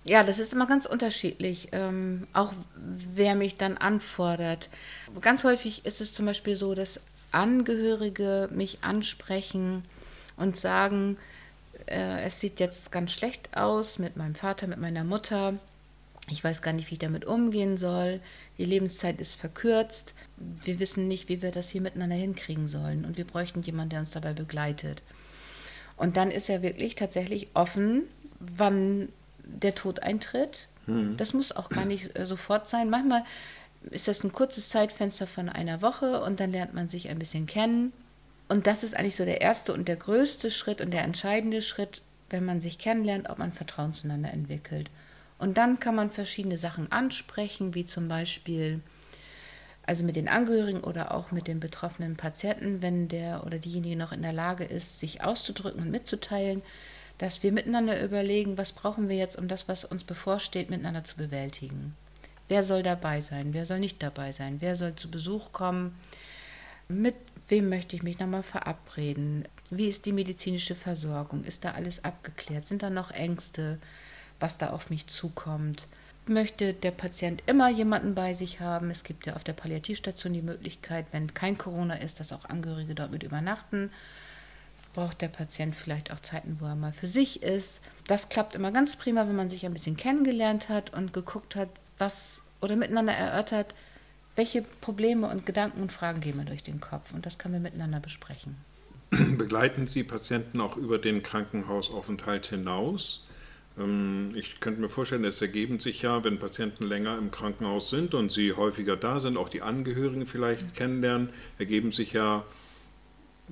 Ja, 0.05 0.25
das 0.25 0.39
ist 0.39 0.55
immer 0.55 0.67
ganz 0.67 0.87
unterschiedlich, 0.87 1.69
ähm, 1.73 2.27
auch 2.33 2.53
wer 2.75 3.35
mich 3.35 3.59
dann 3.59 3.77
anfordert. 3.77 4.71
Ganz 5.21 5.45
häufig 5.45 5.85
ist 5.85 6.01
es 6.01 6.15
zum 6.15 6.27
Beispiel 6.27 6.57
so, 6.57 6.75
dass 6.75 7.01
Angehörige 7.31 8.49
mich 8.51 8.79
ansprechen 8.81 9.85
und 10.39 10.57
sagen, 10.57 11.19
äh, 11.87 12.23
es 12.23 12.41
sieht 12.41 12.59
jetzt 12.59 12.91
ganz 12.91 13.13
schlecht 13.13 13.55
aus 13.55 13.99
mit 13.99 14.17
meinem 14.17 14.35
Vater, 14.35 14.67
mit 14.67 14.79
meiner 14.79 15.05
Mutter. 15.05 15.55
Ich 16.31 16.45
weiß 16.45 16.63
gar 16.63 16.73
nicht, 16.73 16.91
wie 16.91 16.95
ich 16.95 16.99
damit 16.99 17.25
umgehen 17.25 17.77
soll. 17.77 18.21
Die 18.59 18.65
Lebenszeit 18.65 19.21
ist 19.21 19.35
verkürzt. 19.35 20.15
Wir 20.37 20.81
wissen 20.81 21.09
nicht, 21.09 21.29
wie 21.29 21.43
wir 21.43 21.51
das 21.51 21.69
hier 21.69 21.81
miteinander 21.81 22.17
hinkriegen 22.17 22.69
sollen. 22.69 23.05
Und 23.05 23.17
wir 23.17 23.27
bräuchten 23.27 23.63
jemanden, 23.63 23.91
der 23.91 24.01
uns 24.01 24.11
dabei 24.11 24.33
begleitet. 24.33 25.03
Und 25.97 26.17
dann 26.17 26.31
ist 26.31 26.49
er 26.49 26.63
wirklich 26.63 26.95
tatsächlich 26.95 27.49
offen, 27.55 28.05
wann 28.39 29.09
der 29.45 29.75
Tod 29.75 30.01
eintritt. 30.01 30.69
Mhm. 30.87 31.17
Das 31.17 31.33
muss 31.33 31.53
auch 31.53 31.71
gar 31.71 31.85
nicht 31.85 32.19
äh, 32.19 32.27
sofort 32.27 32.69
sein. 32.69 32.91
Manchmal 32.91 33.25
ist 33.91 34.09
das 34.09 34.25
ein 34.25 34.33
kurzes 34.33 34.69
Zeitfenster 34.69 35.27
von 35.27 35.49
einer 35.49 35.83
Woche 35.83 36.23
und 36.23 36.41
dann 36.41 36.53
lernt 36.53 36.75
man 36.75 36.89
sich 36.89 37.09
ein 37.09 37.19
bisschen 37.19 37.47
kennen. 37.47 37.93
Und 38.49 38.67
das 38.67 38.83
ist 38.83 38.97
eigentlich 38.97 39.17
so 39.17 39.25
der 39.25 39.41
erste 39.41 39.73
und 39.73 39.89
der 39.89 39.97
größte 39.97 40.51
Schritt 40.51 40.81
und 40.81 40.93
der 40.93 41.05
entscheidende 41.05 41.63
Schritt, 41.63 42.03
wenn 42.31 42.45
man 42.45 42.61
sich 42.61 42.79
kennenlernt, 42.79 43.29
ob 43.29 43.39
man 43.39 43.53
Vertrauen 43.53 43.95
zueinander 43.95 44.33
entwickelt. 44.33 44.91
Und 45.39 45.57
dann 45.57 45.79
kann 45.79 45.95
man 45.95 46.11
verschiedene 46.11 46.59
Sachen 46.59 46.91
ansprechen, 46.91 47.75
wie 47.75 47.87
zum 47.87 48.09
Beispiel, 48.09 48.81
also 49.87 50.05
mit 50.05 50.17
den 50.17 50.29
Angehörigen 50.29 50.83
oder 50.83 51.15
auch 51.15 51.31
mit 51.31 51.47
den 51.47 51.61
betroffenen 51.61 52.17
Patienten, 52.17 52.83
wenn 52.83 53.09
der 53.09 53.47
oder 53.47 53.59
diejenige 53.59 53.97
noch 53.97 54.13
in 54.13 54.23
der 54.23 54.33
Lage 54.33 54.65
ist, 54.65 54.99
sich 54.99 55.23
auszudrücken 55.23 55.83
und 55.83 55.91
mitzuteilen, 55.91 56.63
dass 57.19 57.43
wir 57.43 57.53
miteinander 57.53 58.03
überlegen, 58.03 58.59
was 58.59 58.73
brauchen 58.73 59.09
wir 59.09 59.17
jetzt, 59.17 59.37
um 59.37 59.49
das, 59.49 59.69
was 59.69 59.85
uns 59.85 60.05
bevorsteht, 60.05 60.71
miteinander 60.71 61.05
zu 61.05 61.17
bewältigen. 61.17 61.97
Wer 62.49 62.63
soll 62.63 62.83
dabei 62.83 63.21
sein? 63.21 63.53
Wer 63.53 63.67
soll 63.67 63.79
nicht 63.79 64.03
dabei 64.03 64.33
sein? 64.33 64.61
Wer 64.61 64.75
soll 64.77 64.95
zu 64.95 65.11
Besuch 65.11 65.53
kommen? 65.53 65.95
Mit 66.89 67.15
wem 67.49 67.69
möchte 67.69 67.97
ich 67.97 68.03
mich 68.03 68.19
nochmal 68.19 68.43
verabreden? 68.43 69.45
Wie 69.71 69.89
ist 69.89 70.07
die 70.07 70.13
medizinische 70.13 70.75
Versorgung? 70.75 71.45
Ist 71.45 71.65
da 71.65 71.73
alles 71.73 72.05
abgeklärt? 72.05 72.67
Sind 72.67 72.83
da 72.83 72.89
noch 72.89 73.11
Ängste, 73.11 73.79
was 74.41 74.59
da 74.59 74.71
auf 74.71 74.91
mich 74.91 75.07
zukommt? 75.07 75.89
Möchte 76.27 76.75
der 76.75 76.91
Patient 76.91 77.43
immer 77.47 77.71
jemanden 77.71 78.15
bei 78.15 78.35
sich 78.35 78.61
haben? 78.61 78.91
Es 78.91 79.03
gibt 79.03 79.27
ja 79.27 79.35
auf 79.35 79.45
der 79.45 79.55
Palliativstation 79.55 80.35
die 80.35 80.43
Möglichkeit, 80.43 81.07
wenn 81.11 81.33
kein 81.33 81.57
Corona 81.57 81.95
ist, 81.95 82.21
dass 82.21 82.33
auch 82.33 82.45
Angehörige 82.45 82.95
dort 82.95 83.13
mit 83.13 83.23
übernachten. 83.23 83.91
Braucht 84.95 85.21
der 85.23 85.29
Patient 85.29 85.75
vielleicht 85.75 86.13
auch 86.13 86.21
Zeiten, 86.21 86.59
wo 86.61 86.67
er 86.67 86.75
mal 86.75 86.93
für 86.93 87.09
sich 87.09 87.43
ist? 87.43 87.83
Das 88.07 88.29
klappt 88.29 88.55
immer 88.55 88.73
ganz 88.73 88.97
prima, 88.97 89.27
wenn 89.27 89.37
man 89.37 89.49
sich 89.49 89.65
ein 89.65 89.73
bisschen 89.73 89.97
kennengelernt 89.97 90.69
hat 90.69 90.93
und 90.93 91.13
geguckt 91.13 91.57
hat, 91.57 91.69
was 91.97 92.45
oder 92.61 92.77
miteinander 92.77 93.13
erörtert, 93.13 93.75
welche 94.37 94.63
Probleme 94.63 95.29
und 95.29 95.47
Gedanken 95.47 95.83
und 95.83 95.93
Fragen 95.93 96.21
gehen 96.21 96.37
mir 96.37 96.45
durch 96.45 96.63
den 96.63 96.81
Kopf. 96.81 97.13
Und 97.13 97.27
das 97.27 97.39
können 97.39 97.55
wir 97.55 97.61
miteinander 97.61 98.01
besprechen. 98.01 98.57
Begleiten 99.11 99.87
Sie 99.87 100.05
Patienten 100.05 100.61
auch 100.61 100.77
über 100.77 100.99
den 100.99 101.23
Krankenhausaufenthalt 101.23 102.47
hinaus? 102.47 103.25
Ähm, 103.79 104.33
ich 104.35 104.61
könnte 104.61 104.81
mir 104.81 104.89
vorstellen, 104.89 105.25
es 105.25 105.41
ergeben 105.41 105.81
sich 105.81 106.03
ja, 106.03 106.25
wenn 106.25 106.39
Patienten 106.39 106.85
länger 106.85 107.17
im 107.19 107.31
Krankenhaus 107.31 107.91
sind 107.91 108.15
und 108.15 108.33
sie 108.33 108.53
häufiger 108.53 108.97
da 108.97 109.21
sind, 109.21 109.37
auch 109.37 109.49
die 109.49 109.63
Angehörigen 109.63 110.27
vielleicht 110.27 110.63
mhm. 110.63 110.73
kennenlernen, 110.75 111.29
ergeben 111.59 111.93
sich 111.93 112.13
ja 112.13 112.45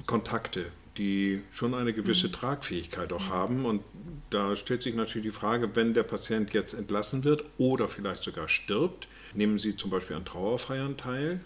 Kontakte, 0.06 0.66
die 0.98 1.42
schon 1.52 1.74
eine 1.74 1.92
gewisse 1.92 2.28
mhm. 2.28 2.32
Tragfähigkeit 2.32 3.12
auch 3.12 3.28
haben. 3.28 3.64
Und 3.64 3.82
da 4.30 4.56
stellt 4.56 4.82
sich 4.82 4.94
natürlich 4.94 5.28
die 5.28 5.34
Frage, 5.34 5.74
wenn 5.74 5.94
der 5.94 6.02
Patient 6.02 6.52
jetzt 6.52 6.74
entlassen 6.74 7.24
wird 7.24 7.44
oder 7.58 7.88
vielleicht 7.88 8.22
sogar 8.24 8.48
stirbt, 8.48 9.08
nehmen 9.34 9.58
Sie 9.58 9.76
zum 9.76 9.90
Beispiel 9.90 10.16
an 10.16 10.24
Trauerfeiern 10.24 10.96
teil? 10.96 11.40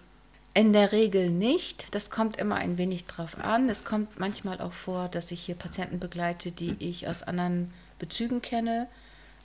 In 0.53 0.73
der 0.73 0.91
Regel 0.91 1.31
nicht. 1.31 1.95
Das 1.95 2.11
kommt 2.11 2.37
immer 2.37 2.57
ein 2.57 2.77
wenig 2.77 3.07
drauf 3.07 3.39
an. 3.39 3.69
Es 3.69 3.85
kommt 3.85 4.19
manchmal 4.19 4.61
auch 4.61 4.73
vor, 4.73 5.09
dass 5.09 5.31
ich 5.31 5.43
hier 5.43 5.55
Patienten 5.55 6.01
begleite, 6.01 6.51
die 6.51 6.75
ich 6.79 7.07
aus 7.07 7.23
anderen 7.23 7.73
Bezügen 8.01 8.43
kenne, 8.43 8.89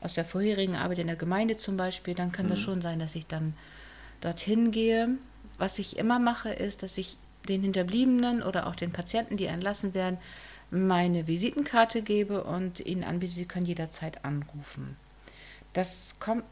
aus 0.01 0.15
der 0.15 0.25
vorherigen 0.25 0.75
Arbeit 0.75 1.00
in 1.00 1.07
der 1.07 1.15
Gemeinde 1.15 1.57
zum 1.57 1.77
Beispiel. 1.77 2.15
Dann 2.15 2.31
kann 2.31 2.47
mhm. 2.47 2.51
das 2.51 2.59
schon 2.59 2.81
sein, 2.81 3.00
dass 3.00 3.13
ich 3.13 3.27
dann 3.27 3.53
dorthin 4.21 4.71
gehe. 4.71 5.09
Was 5.59 5.77
ich 5.77 5.97
immer 5.97 6.17
mache, 6.17 6.50
ist, 6.50 6.81
dass 6.81 6.97
ich 6.97 7.17
den 7.47 7.62
Hinterbliebenen 7.62 8.41
oder 8.41 8.67
auch 8.67 8.75
den 8.75 8.91
Patienten, 8.91 9.38
die 9.38 9.45
entlassen 9.45 9.93
werden, 9.93 10.17
meine 10.71 11.27
Visitenkarte 11.27 12.01
gebe 12.01 12.43
und 12.43 12.79
ihnen 12.79 13.03
anbiete, 13.03 13.33
sie 13.33 13.45
können 13.45 13.67
jederzeit 13.67 14.25
anrufen. 14.25 14.97
Das 15.74 16.15
kommt 16.19 16.43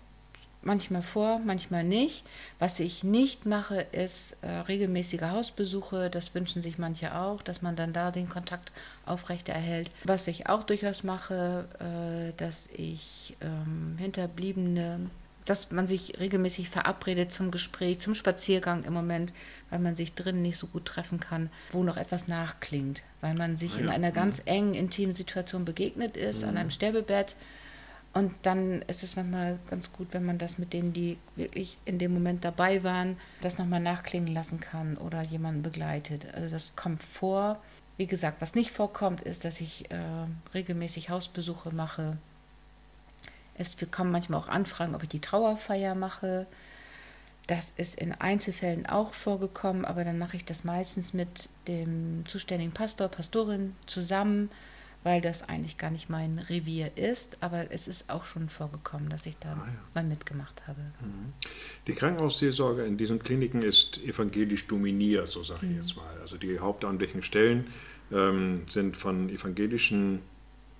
manchmal 0.65 1.01
vor, 1.01 1.39
manchmal 1.39 1.83
nicht. 1.83 2.25
Was 2.59 2.79
ich 2.79 3.03
nicht 3.03 3.45
mache, 3.45 3.81
ist 3.91 4.37
äh, 4.41 4.49
regelmäßige 4.49 5.21
Hausbesuche. 5.21 6.09
Das 6.09 6.33
wünschen 6.35 6.61
sich 6.61 6.77
manche 6.77 7.15
auch, 7.15 7.41
dass 7.41 7.61
man 7.61 7.75
dann 7.75 7.93
da 7.93 8.11
den 8.11 8.29
Kontakt 8.29 8.71
aufrechterhält. 9.05 9.91
Was 10.03 10.27
ich 10.27 10.47
auch 10.47 10.63
durchaus 10.63 11.03
mache, 11.03 11.67
äh, 11.79 12.33
dass 12.37 12.67
ich 12.75 13.35
ähm, 13.41 13.97
Hinterbliebene 13.97 15.09
dass 15.45 15.71
man 15.71 15.87
sich 15.87 16.19
regelmäßig 16.19 16.69
verabredet 16.69 17.31
zum 17.31 17.51
Gespräch, 17.51 17.99
zum 17.99 18.15
Spaziergang 18.15 18.83
im 18.83 18.93
Moment, 18.93 19.33
weil 19.69 19.79
man 19.79 19.95
sich 19.95 20.13
drinnen 20.13 20.41
nicht 20.41 20.57
so 20.57 20.67
gut 20.67 20.85
treffen 20.85 21.19
kann, 21.19 21.49
wo 21.71 21.83
noch 21.83 21.97
etwas 21.97 22.27
nachklingt, 22.27 23.03
weil 23.21 23.33
man 23.33 23.57
sich 23.57 23.75
ah, 23.75 23.79
ja. 23.79 23.83
in 23.83 23.89
einer 23.89 24.11
ganz 24.11 24.39
mhm. 24.39 24.47
engen, 24.47 24.73
intimen 24.73 25.15
Situation 25.15 25.65
begegnet 25.65 26.17
ist, 26.17 26.43
mhm. 26.43 26.49
an 26.49 26.57
einem 26.57 26.69
Sterbebett. 26.69 27.35
Und 28.13 28.31
dann 28.43 28.83
ist 28.83 29.03
es 29.03 29.15
manchmal 29.15 29.57
ganz 29.69 29.91
gut, 29.91 30.09
wenn 30.11 30.23
man 30.23 30.37
das 30.37 30.59
mit 30.59 30.71
denen, 30.73 30.93
die 30.93 31.17
wirklich 31.35 31.79
in 31.85 31.97
dem 31.97 32.13
Moment 32.13 32.45
dabei 32.45 32.83
waren, 32.83 33.17
das 33.41 33.57
nochmal 33.57 33.79
nachklingen 33.79 34.31
lassen 34.31 34.59
kann 34.59 34.97
oder 34.97 35.21
jemanden 35.23 35.63
begleitet. 35.63 36.27
Also 36.35 36.49
das 36.49 36.75
kommt 36.75 37.01
vor. 37.01 37.59
Wie 37.97 38.05
gesagt, 38.05 38.39
was 38.41 38.53
nicht 38.53 38.71
vorkommt, 38.71 39.21
ist, 39.21 39.45
dass 39.45 39.61
ich 39.61 39.89
äh, 39.91 39.97
regelmäßig 40.53 41.09
Hausbesuche 41.09 41.73
mache 41.73 42.17
es 43.55 43.75
bekommen 43.75 44.11
manchmal 44.11 44.39
auch 44.39 44.47
Anfragen, 44.47 44.95
ob 44.95 45.03
ich 45.03 45.09
die 45.09 45.19
Trauerfeier 45.19 45.95
mache. 45.95 46.47
Das 47.47 47.71
ist 47.71 47.99
in 47.99 48.13
Einzelfällen 48.13 48.85
auch 48.85 49.13
vorgekommen, 49.13 49.85
aber 49.85 50.03
dann 50.03 50.17
mache 50.17 50.37
ich 50.37 50.45
das 50.45 50.63
meistens 50.63 51.13
mit 51.13 51.49
dem 51.67 52.23
zuständigen 52.27 52.73
Pastor, 52.73 53.09
Pastorin 53.09 53.75
zusammen, 53.85 54.49
weil 55.03 55.21
das 55.21 55.47
eigentlich 55.47 55.77
gar 55.77 55.91
nicht 55.91 56.09
mein 56.09 56.39
Revier 56.39 56.91
ist. 56.95 57.37
Aber 57.41 57.71
es 57.71 57.87
ist 57.87 58.09
auch 58.09 58.25
schon 58.25 58.49
vorgekommen, 58.49 59.09
dass 59.09 59.25
ich 59.25 59.37
da 59.37 59.53
ah, 59.53 59.67
ja. 59.67 59.73
mal 59.93 60.03
mitgemacht 60.03 60.67
habe. 60.67 60.81
Mhm. 61.01 61.33
Die 61.87 61.93
Krankenhausseelsorge 61.93 62.83
in 62.83 62.97
diesen 62.97 63.19
Kliniken 63.19 63.61
ist 63.61 63.97
evangelisch 64.03 64.67
dominiert, 64.67 65.29
so 65.29 65.43
sage 65.43 65.65
ich 65.65 65.71
mhm. 65.71 65.81
jetzt 65.81 65.95
mal. 65.95 66.17
Also 66.21 66.37
die 66.37 66.59
hauptamtlichen 66.59 67.23
Stellen 67.23 67.67
ähm, 68.11 68.65
sind 68.69 68.97
von 68.97 69.29
evangelischen 69.29 70.21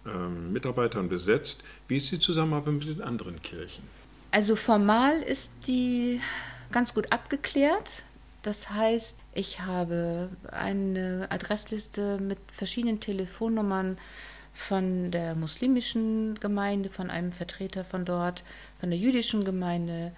ähm, 0.06 0.52
Mitarbeitern 0.54 1.10
besetzt. 1.10 1.64
Wie 1.88 1.98
ist 1.98 2.12
die 2.12 2.20
Zusammenarbeit 2.20 2.74
mit 2.74 2.88
den 2.88 3.02
anderen 3.02 3.42
Kirchen? 3.42 3.84
Also 4.32 4.56
formal 4.56 5.22
ist 5.22 5.52
die 5.68 6.20
ganz 6.72 6.94
gut 6.94 7.12
abgeklärt. 7.12 8.04
Das 8.42 8.70
heißt, 8.70 9.20
ich 9.36 9.62
habe 9.62 10.30
eine 10.52 11.28
Adressliste 11.30 12.18
mit 12.20 12.40
verschiedenen 12.52 13.00
Telefonnummern 13.00 13.98
von 14.54 15.10
der 15.12 15.36
muslimischen 15.36 16.40
Gemeinde, 16.40 16.90
von 16.90 17.10
einem 17.10 17.32
Vertreter 17.32 17.84
von 17.84 18.06
dort, 18.06 18.44
von 18.80 18.90
der 18.90 19.00
jüdischen 19.00 19.44
Gemeinde, 19.44 20.12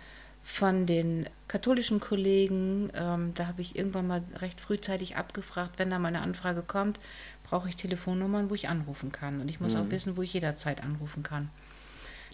von 0.44 0.86
den 0.86 1.28
katholischen 1.48 2.00
Kollegen. 2.00 2.92
Ähm, 2.94 3.34
da 3.34 3.48
habe 3.48 3.62
ich 3.62 3.76
irgendwann 3.76 4.08
mal 4.08 4.24
recht 4.36 4.60
frühzeitig 4.60 5.16
abgefragt, 5.16 5.80
wenn 5.80 5.90
da 5.90 5.98
mal 5.98 6.10
eine 6.10 6.22
Anfrage 6.22 6.62
kommt, 6.62 7.00
brauche 7.44 7.70
ich 7.70 7.78
Telefonnummern, 7.78 8.50
wo 8.50 8.56
ich 8.56 8.68
anrufen 8.68 9.12
kann. 9.12 9.40
Und 9.40 9.50
ich 9.50 9.60
muss 9.60 9.74
mhm. 9.74 9.82
auch 9.82 9.90
wissen, 9.90 10.18
wo 10.18 10.22
ich 10.22 10.34
jederzeit 10.34 10.84
anrufen 10.84 11.24
kann. 11.24 11.50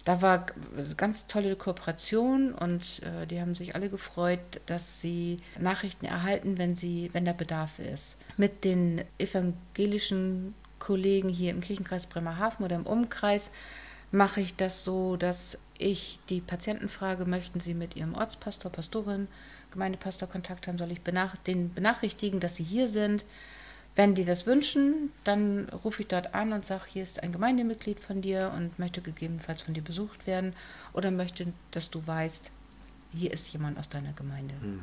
Da 0.04 0.20
war 0.20 0.46
eine 0.76 0.94
ganz 0.96 1.26
tolle 1.28 1.54
Kooperation 1.54 2.54
und 2.54 3.02
äh, 3.02 3.26
die 3.26 3.40
haben 3.40 3.54
sich 3.54 3.76
alle 3.76 3.88
gefreut, 3.88 4.40
dass 4.66 5.00
sie 5.00 5.38
Nachrichten 5.60 6.06
erhalten, 6.06 6.58
wenn, 6.58 6.74
sie, 6.74 7.10
wenn 7.12 7.24
der 7.24 7.34
Bedarf 7.34 7.78
ist. 7.78 8.18
Mit 8.36 8.64
den 8.64 9.04
evangelischen 9.18 10.54
Kollegen 10.80 11.28
hier 11.28 11.52
im 11.52 11.60
Kirchenkreis 11.60 12.06
Bremerhaven 12.06 12.64
oder 12.64 12.74
im 12.74 12.86
Umkreis 12.86 13.52
mache 14.10 14.40
ich 14.40 14.56
das 14.56 14.82
so, 14.82 15.16
dass 15.16 15.58
ich 15.78 16.18
die 16.28 16.40
Patienten 16.40 16.88
frage, 16.88 17.24
möchten 17.24 17.60
sie 17.60 17.74
mit 17.74 17.96
ihrem 17.96 18.14
Ortspastor, 18.14 18.72
Pastorin, 18.72 19.28
Gemeindepastor 19.70 20.28
Kontakt 20.28 20.66
haben, 20.66 20.78
soll 20.78 20.92
ich 20.92 21.00
benach 21.02 21.36
den 21.36 21.72
benachrichtigen, 21.72 22.40
dass 22.40 22.56
sie 22.56 22.64
hier 22.64 22.88
sind 22.88 23.24
wenn 23.94 24.14
die 24.14 24.24
das 24.24 24.46
wünschen, 24.46 25.12
dann 25.24 25.68
rufe 25.84 26.02
ich 26.02 26.08
dort 26.08 26.34
an 26.34 26.52
und 26.52 26.64
sage, 26.64 26.84
hier 26.88 27.02
ist 27.02 27.22
ein 27.22 27.32
Gemeindemitglied 27.32 28.00
von 28.00 28.22
dir 28.22 28.52
und 28.56 28.78
möchte 28.78 29.02
gegebenenfalls 29.02 29.62
von 29.62 29.74
dir 29.74 29.82
besucht 29.82 30.26
werden 30.26 30.54
oder 30.94 31.10
möchte, 31.10 31.52
dass 31.72 31.90
du 31.90 32.06
weißt, 32.06 32.50
hier 33.12 33.32
ist 33.32 33.52
jemand 33.52 33.78
aus 33.78 33.90
deiner 33.90 34.12
Gemeinde. 34.14 34.54
Mhm. 34.62 34.80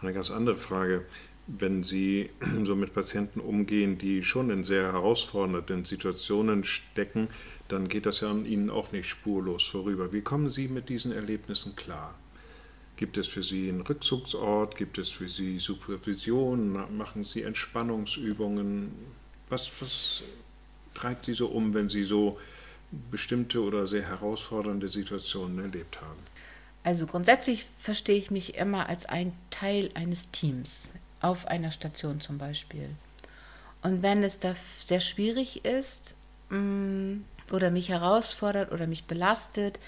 Eine 0.00 0.12
ganz 0.12 0.30
andere 0.30 0.58
Frage. 0.58 1.06
Wenn 1.46 1.84
Sie 1.84 2.30
so 2.64 2.76
mit 2.76 2.92
Patienten 2.92 3.40
umgehen, 3.40 3.96
die 3.96 4.22
schon 4.22 4.50
in 4.50 4.64
sehr 4.64 4.92
herausfordernden 4.92 5.86
Situationen 5.86 6.64
stecken, 6.64 7.28
dann 7.68 7.88
geht 7.88 8.04
das 8.04 8.20
ja 8.20 8.30
an 8.30 8.44
Ihnen 8.44 8.68
auch 8.68 8.92
nicht 8.92 9.08
spurlos 9.08 9.64
vorüber. 9.64 10.12
Wie 10.12 10.20
kommen 10.20 10.50
Sie 10.50 10.68
mit 10.68 10.90
diesen 10.90 11.12
Erlebnissen 11.12 11.76
klar? 11.76 12.18
Gibt 13.02 13.18
es 13.18 13.26
für 13.26 13.42
Sie 13.42 13.68
einen 13.68 13.80
Rückzugsort? 13.80 14.76
Gibt 14.76 14.96
es 14.96 15.10
für 15.10 15.28
Sie 15.28 15.58
Supervision? 15.58 16.70
Machen 16.96 17.24
Sie 17.24 17.42
Entspannungsübungen? 17.42 18.92
Was, 19.48 19.72
was 19.80 20.22
treibt 20.94 21.26
Sie 21.26 21.34
so 21.34 21.48
um, 21.48 21.74
wenn 21.74 21.88
Sie 21.88 22.04
so 22.04 22.38
bestimmte 23.10 23.60
oder 23.60 23.88
sehr 23.88 24.08
herausfordernde 24.08 24.88
Situationen 24.88 25.58
erlebt 25.58 26.00
haben? 26.00 26.20
Also 26.84 27.06
grundsätzlich 27.06 27.66
verstehe 27.80 28.18
ich 28.18 28.30
mich 28.30 28.54
immer 28.54 28.88
als 28.88 29.04
ein 29.04 29.32
Teil 29.50 29.90
eines 29.94 30.30
Teams, 30.30 30.92
auf 31.20 31.48
einer 31.48 31.72
Station 31.72 32.20
zum 32.20 32.38
Beispiel. 32.38 32.88
Und 33.82 34.04
wenn 34.04 34.22
es 34.22 34.38
da 34.38 34.54
sehr 34.80 35.00
schwierig 35.00 35.64
ist 35.64 36.14
mm, 36.50 37.14
oder 37.50 37.72
mich 37.72 37.88
herausfordert 37.88 38.70
oder 38.70 38.86
mich 38.86 39.06
belastet, 39.06 39.80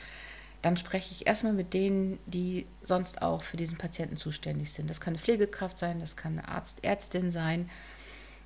dann 0.64 0.78
spreche 0.78 1.12
ich 1.12 1.26
erstmal 1.26 1.52
mit 1.52 1.74
denen, 1.74 2.18
die 2.24 2.64
sonst 2.80 3.20
auch 3.20 3.42
für 3.42 3.58
diesen 3.58 3.76
Patienten 3.76 4.16
zuständig 4.16 4.72
sind. 4.72 4.88
Das 4.88 4.98
kann 4.98 5.12
eine 5.12 5.22
Pflegekraft 5.22 5.76
sein, 5.76 6.00
das 6.00 6.16
kann 6.16 6.38
eine 6.38 6.48
Arzt, 6.48 6.82
Ärztin 6.82 7.30
sein. 7.30 7.68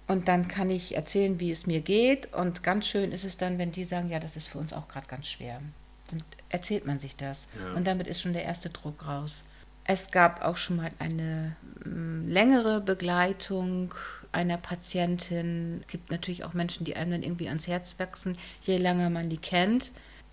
Und 0.08 0.26
dann 0.26 0.48
kann 0.48 0.68
ich 0.68 0.96
erzählen, 0.96 1.38
wie 1.38 1.52
es 1.52 1.66
mir 1.66 1.80
geht. 1.80 2.34
Und 2.34 2.64
ganz 2.64 2.88
schön 2.88 3.12
ist 3.12 3.24
es 3.24 3.36
dann, 3.36 3.58
wenn 3.58 3.70
die 3.70 3.84
sagen, 3.84 4.10
ja, 4.10 4.18
das 4.18 4.36
ist 4.36 4.48
für 4.48 4.58
uns 4.58 4.72
auch 4.72 4.88
gerade 4.88 5.06
ganz 5.06 5.28
schwer. 5.28 5.60
Dann 6.10 6.22
erzählt 6.48 6.86
man 6.86 6.98
sich 6.98 7.14
das. 7.14 7.46
Ja. 7.56 7.74
Und 7.74 7.86
damit 7.86 8.08
ist 8.08 8.20
schon 8.20 8.32
der 8.32 8.44
erste 8.44 8.70
Druck 8.70 9.06
raus. 9.06 9.44
Es 9.84 10.10
gab 10.10 10.42
auch 10.42 10.56
schon 10.56 10.76
mal 10.76 10.90
eine 10.98 11.54
mm, 11.84 12.26
längere 12.26 12.80
Begleitung 12.80 13.94
einer 14.32 14.56
Patientin. 14.56 15.82
Es 15.82 15.92
gibt 15.92 16.10
natürlich 16.10 16.42
auch 16.44 16.52
Menschen, 16.52 16.84
die 16.84 16.96
einem 16.96 17.12
dann 17.12 17.22
irgendwie 17.22 17.48
ans 17.48 17.68
Herz 17.68 17.94
wachsen, 17.98 18.36
je 18.62 18.76
länger 18.76 19.08
man 19.08 19.30
die 19.30 19.38
kennt. 19.38 19.92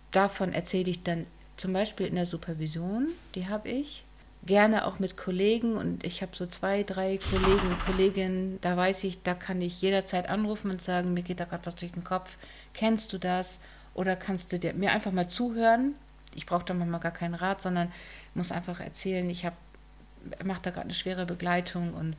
Davon 0.09 0.51
erzähle 0.51 0.89
ich 0.89 1.03
dann 1.03 1.27
zum 1.57 1.73
Beispiel 1.73 2.07
in 2.07 2.15
der 2.15 2.25
Supervision, 2.25 3.09
die 3.35 3.47
habe 3.47 3.69
ich. 3.69 4.03
Gerne 4.45 4.85
auch 4.85 4.99
mit 4.99 5.17
Kollegen 5.17 5.75
und 5.75 6.05
ich 6.05 6.21
habe 6.21 6.35
so 6.35 6.45
zwei, 6.45 6.83
drei 6.83 7.17
Kollegen 7.17 7.67
und 7.67 7.79
Kolleginnen, 7.79 8.59
da 8.61 8.77
weiß 8.77 9.03
ich, 9.05 9.23
da 9.23 9.33
kann 9.33 9.59
ich 9.59 9.81
jederzeit 9.81 10.29
anrufen 10.29 10.69
und 10.69 10.83
sagen, 10.83 11.15
mir 11.15 11.23
geht 11.23 11.39
da 11.39 11.45
gerade 11.45 11.65
was 11.65 11.75
durch 11.75 11.93
den 11.93 12.03
Kopf, 12.03 12.37
kennst 12.73 13.11
du 13.11 13.17
das? 13.17 13.59
Oder 13.95 14.15
kannst 14.15 14.51
du 14.51 14.59
dir, 14.59 14.73
mir 14.73 14.91
einfach 14.91 15.11
mal 15.11 15.29
zuhören? 15.29 15.95
Ich 16.35 16.45
brauche 16.45 16.65
da 16.65 16.73
manchmal 16.75 16.99
gar 16.99 17.13
keinen 17.13 17.33
Rat, 17.33 17.61
sondern 17.61 17.91
muss 18.35 18.51
einfach 18.51 18.81
erzählen, 18.81 19.27
ich 19.29 19.47
mache 20.43 20.61
da 20.61 20.69
gerade 20.69 20.85
eine 20.85 20.93
schwere 20.93 21.25
Begleitung 21.25 21.93
und 21.93 22.15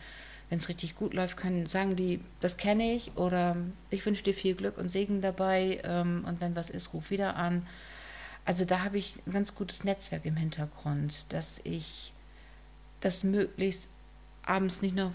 wenn 0.48 0.58
es 0.58 0.68
richtig 0.68 0.96
gut 0.96 1.12
läuft, 1.12 1.36
können 1.36 1.66
sagen 1.66 1.96
die, 1.96 2.20
das 2.40 2.56
kenne 2.56 2.94
ich 2.94 3.16
oder 3.16 3.56
ich 3.90 4.04
wünsche 4.06 4.22
dir 4.22 4.34
viel 4.34 4.54
Glück 4.54 4.78
und 4.78 4.88
Segen 4.88 5.20
dabei 5.20 5.80
ähm, 5.84 6.24
und 6.26 6.40
wenn 6.40 6.54
was 6.54 6.70
ist, 6.70 6.92
ruf 6.92 7.10
wieder 7.10 7.36
an. 7.36 7.66
Also 8.46 8.64
da 8.64 8.84
habe 8.84 8.96
ich 8.96 9.20
ein 9.26 9.32
ganz 9.32 9.54
gutes 9.54 9.84
Netzwerk 9.84 10.24
im 10.24 10.36
Hintergrund, 10.36 11.32
dass 11.32 11.60
ich 11.64 12.14
das 13.00 13.24
möglichst 13.24 13.88
abends 14.44 14.82
nicht 14.82 14.94
noch 14.94 15.12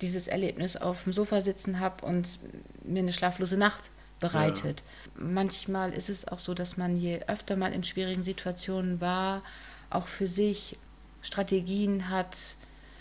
dieses 0.00 0.26
Erlebnis 0.26 0.76
auf 0.76 1.04
dem 1.04 1.12
Sofa 1.12 1.42
sitzen 1.42 1.78
habe 1.78 2.04
und 2.04 2.38
mir 2.82 3.00
eine 3.00 3.12
schlaflose 3.12 3.56
Nacht 3.56 3.90
bereitet. 4.20 4.82
Ja. 5.16 5.24
Manchmal 5.24 5.92
ist 5.92 6.08
es 6.08 6.26
auch 6.26 6.38
so, 6.38 6.54
dass 6.54 6.76
man 6.76 6.96
je 6.96 7.20
öfter 7.28 7.56
mal 7.56 7.72
in 7.72 7.84
schwierigen 7.84 8.24
Situationen 8.24 9.00
war, 9.00 9.42
auch 9.90 10.06
für 10.06 10.26
sich 10.26 10.78
Strategien 11.20 12.08
hat, 12.08 12.56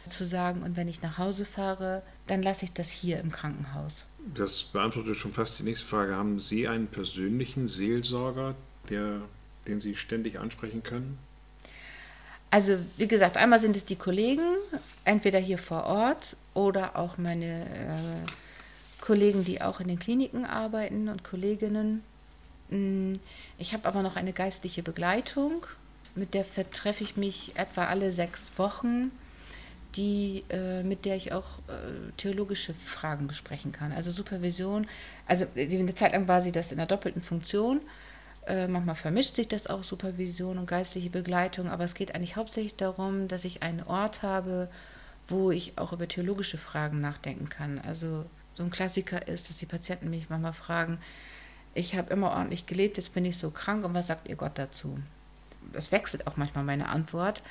zu 0.08 0.26
sagen, 0.26 0.64
und 0.64 0.76
wenn 0.76 0.88
ich 0.88 1.02
nach 1.02 1.18
Hause 1.18 1.46
fahre, 1.46 2.02
dann 2.28 2.42
lasse 2.42 2.66
ich 2.66 2.74
das 2.74 2.90
hier 2.90 3.20
im 3.20 3.32
Krankenhaus. 3.32 4.06
Das 4.36 4.64
beantwortet 4.64 5.16
schon 5.16 5.32
fast 5.32 5.60
die 5.60 5.64
nächste 5.64 5.86
Frage. 5.86 6.16
Haben 6.16 6.40
Sie 6.40 6.68
einen 6.68 6.88
persönlichen 6.88 7.68
Seelsorger, 7.68 8.56
der 8.90 9.22
den 9.68 9.80
Sie 9.80 9.96
ständig 9.96 10.40
ansprechen 10.40 10.84
können? 10.84 11.18
Also 12.50 12.78
wie 12.98 13.08
gesagt, 13.08 13.38
einmal 13.38 13.60
sind 13.60 13.78
es 13.78 13.86
die 13.86 13.96
Kollegen, 13.96 14.44
entweder 15.06 15.40
hier 15.40 15.58
vor 15.58 15.86
Ort 15.86 16.36
oder 16.54 16.98
auch 16.98 17.18
meine 17.18 17.66
äh, 17.66 19.02
Kollegen, 19.02 19.46
die 19.46 19.62
auch 19.62 19.80
in 19.80 19.88
den 19.88 20.00
Kliniken 20.00 20.46
arbeiten 20.46 21.08
und 21.08 21.24
Kolleginnen. 21.24 22.04
Mm, 22.70 23.14
ich 23.58 23.74
habe 23.74 23.88
aber 23.88 24.02
noch 24.02 24.18
eine 24.18 24.34
geistliche 24.34 24.84
Begleitung, 24.84 25.66
mit 26.14 26.34
der 26.34 26.44
vertreffe 26.44 27.06
ich 27.06 27.16
mich 27.16 27.54
etwa 27.56 27.86
alle 27.86 28.12
sechs 28.12 28.52
Wochen, 28.58 29.12
die, 29.96 30.44
äh, 30.50 30.84
mit 30.84 31.06
der 31.06 31.16
ich 31.16 31.32
auch 31.32 31.60
äh, 31.68 32.12
theologische 32.18 32.74
Fragen 32.74 33.28
besprechen 33.28 33.72
kann. 33.72 33.94
Also 33.94 34.12
Supervision, 34.12 34.88
also 35.26 35.46
eine 35.56 35.96
Zeit 35.96 36.12
lang 36.12 36.28
war 36.28 36.42
sie 36.42 36.52
das 36.52 36.72
in 36.72 36.78
der 36.78 36.88
doppelten 36.88 37.22
Funktion 37.22 37.80
äh, 38.48 38.68
manchmal 38.68 38.96
vermischt 38.96 39.36
sich 39.36 39.48
das 39.48 39.68
auch, 39.68 39.84
Supervision 39.84 40.58
und 40.58 40.66
geistliche 40.66 41.10
Begleitung, 41.10 41.70
aber 41.70 41.84
es 41.84 41.94
geht 41.94 42.16
eigentlich 42.16 42.36
hauptsächlich 42.36 42.76
darum, 42.76 43.28
dass 43.28 43.46
ich 43.46 43.62
einen 43.62 43.84
Ort 43.84 44.24
habe, 44.24 44.70
wo 45.28 45.52
ich 45.52 45.78
auch 45.78 45.94
über 45.94 46.08
theologische 46.08 46.58
Fragen 46.58 47.02
nachdenken 47.02 47.50
kann. 47.50 47.80
Also 47.80 48.26
so 48.56 48.64
ein 48.64 48.72
Klassiker 48.72 49.28
ist, 49.28 49.50
dass 49.50 49.58
die 49.58 49.66
Patienten 49.66 50.10
mich 50.10 50.30
manchmal 50.30 50.54
fragen, 50.54 50.98
ich 51.74 51.96
habe 51.96 52.12
immer 52.12 52.32
ordentlich 52.32 52.66
gelebt, 52.66 52.98
jetzt 52.98 53.14
bin 53.14 53.26
ich 53.26 53.38
so 53.38 53.50
krank 53.50 53.86
und 53.86 53.94
was 53.94 54.08
sagt 54.08 54.28
ihr 54.28 54.36
Gott 54.36 54.54
dazu? 54.56 54.98
Das 55.72 55.92
wechselt 55.92 56.28
auch 56.28 56.36
manchmal 56.36 56.64
meine 56.64 56.90
Antwort, 56.90 57.44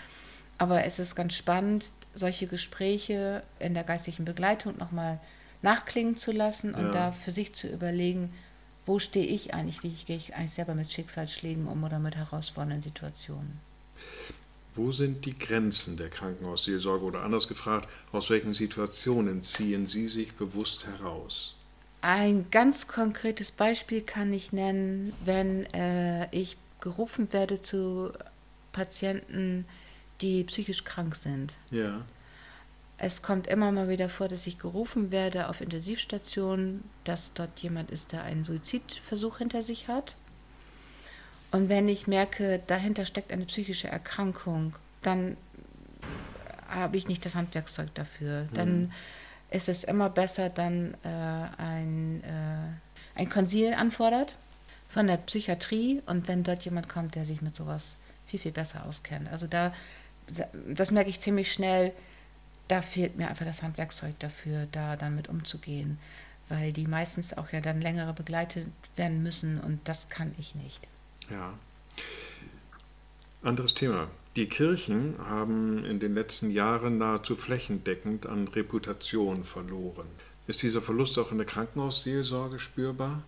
aber 0.58 0.84
es 0.84 0.98
ist 0.98 1.14
ganz 1.14 1.34
spannend, 1.34 1.92
solche 2.14 2.46
Gespräche 2.46 3.42
in 3.60 3.72
der 3.72 3.84
geistlichen 3.84 4.24
Begleitung 4.24 4.76
nochmal 4.76 5.20
nachklingen 5.62 6.16
zu 6.16 6.32
lassen 6.32 6.74
und 6.74 6.86
ja. 6.86 6.92
da 6.92 7.12
für 7.12 7.30
sich 7.30 7.54
zu 7.54 7.68
überlegen, 7.68 8.32
wo 8.86 8.98
stehe 8.98 9.26
ich 9.26 9.54
eigentlich, 9.54 9.82
wie 9.82 9.92
gehe 9.92 10.16
ich 10.16 10.34
eigentlich 10.34 10.52
selber 10.52 10.74
mit 10.74 10.90
Schicksalsschlägen 10.90 11.66
um 11.68 11.84
oder 11.84 11.98
mit 11.98 12.16
herausfordernden 12.16 12.82
Situationen. 12.82 13.58
Wo 14.74 14.92
sind 14.92 15.24
die 15.26 15.36
Grenzen 15.36 15.96
der 15.96 16.10
Krankenhausseelsorge 16.10 17.04
oder 17.04 17.22
anders 17.22 17.48
gefragt, 17.48 17.88
aus 18.12 18.30
welchen 18.30 18.54
Situationen 18.54 19.42
ziehen 19.42 19.86
Sie 19.86 20.08
sich 20.08 20.32
bewusst 20.34 20.86
heraus? 20.86 21.56
Ein 22.02 22.46
ganz 22.50 22.86
konkretes 22.86 23.50
Beispiel 23.50 24.00
kann 24.00 24.32
ich 24.32 24.52
nennen, 24.52 25.12
wenn 25.24 25.66
äh, 25.74 26.34
ich 26.34 26.56
gerufen 26.80 27.32
werde 27.32 27.60
zu 27.60 28.12
Patienten, 28.72 29.66
die 30.20 30.44
psychisch 30.44 30.84
krank 30.84 31.16
sind. 31.16 31.54
Ja. 31.70 32.04
Es 33.02 33.22
kommt 33.22 33.46
immer 33.46 33.72
mal 33.72 33.88
wieder 33.88 34.10
vor, 34.10 34.28
dass 34.28 34.46
ich 34.46 34.58
gerufen 34.58 35.10
werde 35.10 35.48
auf 35.48 35.62
Intensivstationen, 35.62 36.84
dass 37.04 37.32
dort 37.32 37.58
jemand 37.60 37.90
ist, 37.90 38.12
der 38.12 38.24
einen 38.24 38.44
Suizidversuch 38.44 39.38
hinter 39.38 39.62
sich 39.62 39.88
hat. 39.88 40.16
Und 41.50 41.70
wenn 41.70 41.88
ich 41.88 42.06
merke, 42.06 42.60
dahinter 42.66 43.06
steckt 43.06 43.32
eine 43.32 43.46
psychische 43.46 43.88
Erkrankung, 43.88 44.74
dann 45.00 45.38
habe 46.68 46.98
ich 46.98 47.08
nicht 47.08 47.24
das 47.24 47.34
Handwerkszeug 47.34 47.94
dafür. 47.94 48.42
Mhm. 48.42 48.54
Dann 48.54 48.92
ist 49.50 49.70
es 49.70 49.82
immer 49.82 50.10
besser, 50.10 50.50
dann 50.50 50.94
äh, 51.02 51.08
ein, 51.56 52.22
äh, 52.22 53.18
ein 53.18 53.30
Konsil 53.30 53.72
anfordert 53.72 54.36
von 54.90 55.06
der 55.06 55.16
Psychiatrie 55.16 56.02
und 56.04 56.28
wenn 56.28 56.44
dort 56.44 56.66
jemand 56.66 56.90
kommt, 56.90 57.14
der 57.14 57.24
sich 57.24 57.40
mit 57.40 57.56
sowas 57.56 57.96
viel, 58.26 58.38
viel 58.38 58.52
besser 58.52 58.84
auskennt. 58.84 59.32
Also 59.32 59.46
da, 59.46 59.72
das 60.68 60.90
merke 60.90 61.08
ich 61.08 61.18
ziemlich 61.18 61.50
schnell, 61.50 61.94
da 62.70 62.82
fehlt 62.82 63.16
mir 63.16 63.28
einfach 63.28 63.44
das 63.44 63.62
Handwerkszeug 63.62 64.18
dafür, 64.20 64.66
da 64.70 64.96
dann 64.96 65.16
mit 65.16 65.28
umzugehen, 65.28 65.98
weil 66.48 66.72
die 66.72 66.86
meistens 66.86 67.36
auch 67.36 67.50
ja 67.52 67.60
dann 67.60 67.80
längere 67.80 68.12
begleitet 68.12 68.68
werden 68.96 69.22
müssen 69.22 69.60
und 69.60 69.80
das 69.84 70.08
kann 70.08 70.32
ich 70.38 70.54
nicht. 70.54 70.86
Ja. 71.30 71.54
Anderes 73.42 73.74
Thema. 73.74 74.08
Die 74.36 74.48
Kirchen 74.48 75.16
haben 75.18 75.84
in 75.84 75.98
den 75.98 76.14
letzten 76.14 76.50
Jahren 76.50 76.98
nahezu 76.98 77.34
flächendeckend 77.34 78.26
an 78.26 78.46
Reputation 78.46 79.44
verloren. 79.44 80.06
Ist 80.46 80.62
dieser 80.62 80.82
Verlust 80.82 81.18
auch 81.18 81.32
in 81.32 81.38
der 81.38 81.46
Krankenhausseelsorge 81.46 82.60
spürbar? 82.60 83.22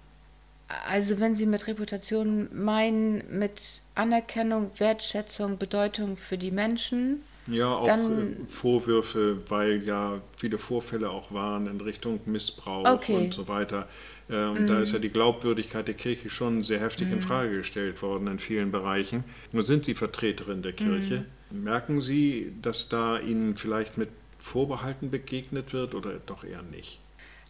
Also 0.88 1.18
wenn 1.18 1.34
Sie 1.34 1.46
mit 1.46 1.66
Reputation 1.66 2.48
meinen, 2.52 3.38
mit 3.38 3.82
Anerkennung, 3.94 4.70
Wertschätzung, 4.78 5.58
Bedeutung 5.58 6.16
für 6.16 6.38
die 6.38 6.50
Menschen, 6.50 7.22
ja, 7.46 7.74
auch 7.74 7.86
dann, 7.86 8.32
äh, 8.32 8.46
Vorwürfe, 8.46 9.38
weil 9.48 9.82
ja 9.84 10.20
viele 10.38 10.58
Vorfälle 10.58 11.10
auch 11.10 11.32
waren 11.32 11.66
in 11.66 11.80
Richtung 11.80 12.20
Missbrauch 12.26 12.88
okay. 12.88 13.16
und 13.16 13.34
so 13.34 13.48
weiter. 13.48 13.88
Ähm, 14.30 14.64
mm. 14.64 14.66
Da 14.68 14.80
ist 14.80 14.92
ja 14.92 14.98
die 14.98 15.08
Glaubwürdigkeit 15.08 15.88
der 15.88 15.94
Kirche 15.94 16.30
schon 16.30 16.62
sehr 16.62 16.80
heftig 16.80 17.08
mm. 17.08 17.12
in 17.14 17.20
Frage 17.20 17.56
gestellt 17.58 18.00
worden 18.02 18.28
in 18.28 18.38
vielen 18.38 18.70
Bereichen. 18.70 19.24
Nun 19.50 19.64
sind 19.64 19.84
Sie 19.84 19.94
Vertreterin 19.94 20.62
der 20.62 20.72
Kirche. 20.72 21.24
Mm. 21.50 21.64
Merken 21.64 22.00
Sie, 22.00 22.52
dass 22.62 22.88
da 22.88 23.18
Ihnen 23.18 23.56
vielleicht 23.56 23.98
mit 23.98 24.08
Vorbehalten 24.38 25.10
begegnet 25.10 25.72
wird 25.72 25.94
oder 25.94 26.14
doch 26.24 26.44
eher 26.44 26.62
nicht? 26.62 27.00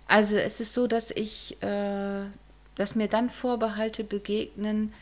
Also 0.08 0.36
es 0.36 0.60
ist 0.60 0.72
so, 0.72 0.86
dass 0.86 1.10
ich, 1.10 1.62
äh, 1.62 2.24
dass 2.76 2.94
mir 2.94 3.08
dann 3.08 3.30
Vorbehalte 3.30 4.04
begegnen, 4.04 4.92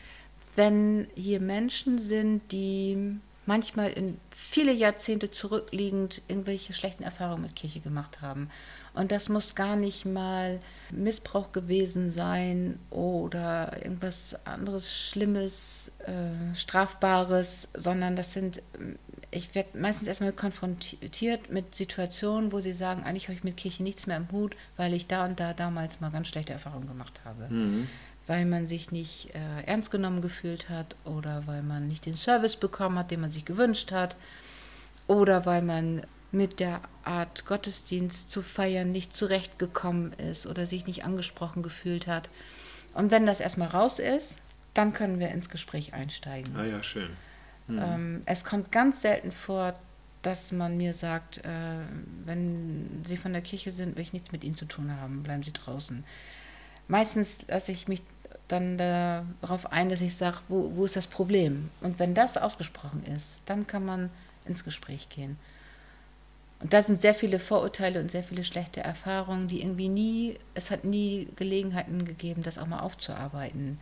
wenn 0.55 1.07
hier 1.15 1.39
Menschen 1.39 1.97
sind, 1.97 2.51
die 2.51 3.17
manchmal 3.45 3.91
in 3.91 4.19
viele 4.29 4.71
Jahrzehnte 4.71 5.31
zurückliegend 5.31 6.21
irgendwelche 6.27 6.73
schlechten 6.73 7.03
Erfahrungen 7.03 7.43
mit 7.43 7.55
Kirche 7.55 7.79
gemacht 7.79 8.21
haben. 8.21 8.49
Und 8.93 9.11
das 9.11 9.29
muss 9.29 9.55
gar 9.55 9.75
nicht 9.75 10.05
mal 10.05 10.59
Missbrauch 10.91 11.51
gewesen 11.51 12.09
sein 12.09 12.77
oder 12.89 13.77
irgendwas 13.83 14.35
anderes 14.45 14.93
Schlimmes, 14.93 15.93
äh, 16.05 16.55
Strafbares, 16.55 17.69
sondern 17.73 18.15
das 18.15 18.33
sind, 18.33 18.61
ich 19.31 19.55
werde 19.55 19.77
meistens 19.77 20.07
erstmal 20.07 20.33
konfrontiert 20.33 21.51
mit 21.51 21.73
Situationen, 21.73 22.51
wo 22.51 22.59
sie 22.59 22.73
sagen, 22.73 23.03
eigentlich 23.03 23.27
habe 23.27 23.35
ich 23.35 23.43
mit 23.43 23.57
Kirche 23.57 23.81
nichts 23.81 24.07
mehr 24.07 24.17
im 24.17 24.31
Hut, 24.31 24.55
weil 24.75 24.93
ich 24.93 25.07
da 25.07 25.25
und 25.25 25.39
da 25.39 25.53
damals 25.53 26.01
mal 26.01 26.11
ganz 26.11 26.27
schlechte 26.27 26.53
Erfahrungen 26.53 26.87
gemacht 26.87 27.21
habe. 27.25 27.47
Mhm 27.47 27.87
weil 28.27 28.45
man 28.45 28.67
sich 28.67 28.91
nicht 28.91 29.33
äh, 29.33 29.63
ernst 29.65 29.91
genommen 29.91 30.21
gefühlt 30.21 30.69
hat 30.69 30.95
oder 31.05 31.43
weil 31.47 31.63
man 31.63 31.87
nicht 31.87 32.05
den 32.05 32.17
Service 32.17 32.55
bekommen 32.55 32.97
hat, 32.97 33.11
den 33.11 33.21
man 33.21 33.31
sich 33.31 33.45
gewünscht 33.45 33.91
hat 33.91 34.15
oder 35.07 35.45
weil 35.45 35.61
man 35.61 36.03
mit 36.31 36.59
der 36.59 36.81
Art 37.03 37.45
Gottesdienst 37.45 38.31
zu 38.31 38.41
feiern 38.41 38.91
nicht 38.91 39.13
zurechtgekommen 39.15 40.13
ist 40.13 40.47
oder 40.47 40.65
sich 40.65 40.87
nicht 40.87 41.03
angesprochen 41.03 41.61
gefühlt 41.61 42.07
hat. 42.07 42.29
Und 42.93 43.11
wenn 43.11 43.25
das 43.25 43.39
erstmal 43.39 43.67
raus 43.67 43.99
ist, 43.99 44.39
dann 44.73 44.93
können 44.93 45.19
wir 45.19 45.29
ins 45.29 45.49
Gespräch 45.49 45.93
einsteigen. 45.93 46.55
Ah 46.55 46.65
ja, 46.65 46.83
schön. 46.83 47.09
Mhm. 47.67 47.79
Ähm, 47.81 48.21
es 48.25 48.45
kommt 48.45 48.71
ganz 48.71 49.01
selten 49.01 49.31
vor, 49.31 49.77
dass 50.21 50.51
man 50.51 50.77
mir 50.77 50.93
sagt, 50.93 51.39
äh, 51.39 51.49
wenn 52.25 53.01
Sie 53.03 53.17
von 53.17 53.33
der 53.33 53.41
Kirche 53.41 53.71
sind, 53.71 53.95
will 53.95 54.03
ich 54.03 54.13
nichts 54.13 54.31
mit 54.31 54.43
Ihnen 54.43 54.55
zu 54.55 54.65
tun 54.65 54.95
haben, 54.95 55.23
bleiben 55.23 55.43
Sie 55.43 55.53
draußen. 55.53 56.03
Meistens 56.87 57.47
lasse 57.47 57.71
ich 57.71 57.87
mich 57.87 58.01
dann 58.47 58.77
darauf 58.77 59.71
ein, 59.71 59.89
dass 59.89 60.01
ich 60.01 60.15
sage, 60.15 60.37
wo, 60.49 60.75
wo 60.75 60.85
ist 60.85 60.95
das 60.95 61.07
Problem? 61.07 61.69
Und 61.81 61.99
wenn 61.99 62.13
das 62.13 62.37
ausgesprochen 62.37 63.03
ist, 63.15 63.41
dann 63.45 63.67
kann 63.67 63.85
man 63.85 64.09
ins 64.45 64.63
Gespräch 64.63 65.09
gehen. 65.09 65.37
Und 66.59 66.73
da 66.73 66.81
sind 66.81 66.99
sehr 66.99 67.15
viele 67.15 67.39
Vorurteile 67.39 67.99
und 67.99 68.11
sehr 68.11 68.23
viele 68.23 68.43
schlechte 68.43 68.81
Erfahrungen, 68.81 69.47
die 69.47 69.61
irgendwie 69.61 69.89
nie, 69.89 70.37
es 70.53 70.69
hat 70.69 70.83
nie 70.83 71.27
Gelegenheiten 71.35 72.05
gegeben, 72.05 72.43
das 72.43 72.57
auch 72.57 72.67
mal 72.67 72.81
aufzuarbeiten. 72.81 73.79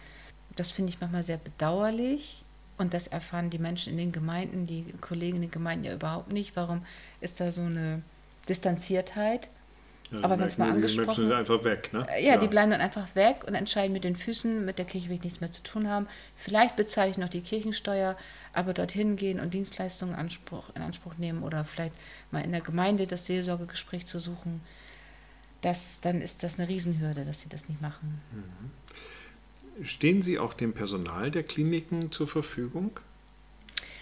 Das 0.56 0.72
finde 0.72 0.92
ich 0.92 1.02
manchmal 1.02 1.24
sehr 1.24 1.38
bedauerlich 1.38 2.44
und 2.78 2.94
das 2.94 3.08
erfahren 3.08 3.50
die 3.50 3.60
Menschen 3.60 3.92
in 3.94 3.98
den 3.98 4.12
Gemeinden, 4.14 4.66
die 4.66 4.86
Kollegen 5.02 5.38
in 5.38 5.42
den 5.44 5.52
Gemeinden 5.52 5.86
ja 5.86 5.94
überhaupt 5.94 6.32
nicht. 6.32 6.56
Warum 6.56 6.86
ist 7.20 7.40
da 7.40 7.52
so 7.52 7.62
eine 7.62 8.02
Distanziertheit? 8.48 9.50
Ja, 10.12 10.24
Aber 10.24 10.40
wenn 10.40 10.48
es 10.48 10.58
mal 10.58 10.72
angesprochen 10.72 11.06
Die 11.14 11.22
Menschen 11.22 11.32
einfach 11.32 11.64
weg, 11.64 11.94
ne? 11.94 12.08
Ja, 12.20 12.34
ja, 12.34 12.38
die 12.38 12.48
bleiben 12.48 12.72
dann 12.72 12.82
einfach 12.82 13.14
weg 13.16 13.44
und 13.46 13.54
entscheiden 13.54 13.94
mit 13.94 14.04
den 14.04 14.16
Füßen, 14.16 14.66
mit 14.66 14.80
der 14.80 14.86
Kirche 14.86 15.10
will 15.10 15.16
ich 15.18 15.24
nichts 15.24 15.40
mehr 15.40 15.52
zu 15.52 15.62
tun 15.62 15.88
haben. 15.88 16.08
Vielleicht 16.36 16.76
bezahle 16.76 17.12
ich 17.12 17.18
noch 17.18 17.30
die 17.30 17.42
Kirchensteuer, 17.42 18.18
aber 18.54 18.74
dorthin 18.74 19.18
gehen 19.18 19.40
und 19.40 19.54
Dienstleistungen 19.54 20.16
Anspruch, 20.16 20.72
in 20.76 20.82
Anspruch 20.82 21.18
nehmen 21.18 21.44
oder 21.44 21.64
vielleicht 21.64 21.94
mal 22.32 22.44
in 22.44 22.52
der 22.52 22.62
Gemeinde 22.62 23.06
das 23.06 23.28
Seelsorgegespräch 23.28 24.08
zu 24.08 24.18
suchen, 24.18 24.62
das, 25.62 26.02
dann 26.02 26.22
ist 26.22 26.42
das 26.42 26.58
eine 26.58 26.70
Riesenhürde, 26.70 27.26
dass 27.26 27.42
sie 27.42 27.50
das 27.50 27.68
nicht 27.70 27.82
machen. 27.82 28.22
Mhm. 28.32 29.86
Stehen 29.86 30.22
Sie 30.22 30.40
auch 30.40 30.54
dem 30.54 30.74
Personal 30.74 31.32
der 31.32 31.44
Kliniken 31.44 32.12
zur 32.12 32.28
Verfügung? 32.28 33.00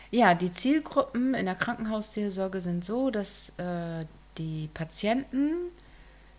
Ja, 0.10 0.34
die 0.34 0.52
Zielgruppen 0.52 1.34
in 1.34 1.46
der 1.46 1.56
Krankenhausseelsorge 1.56 2.62
sind 2.62 2.86
so, 2.86 3.12
dass 3.12 3.50
äh, 3.58 4.06
die 4.38 4.70
Patienten, 4.74 5.54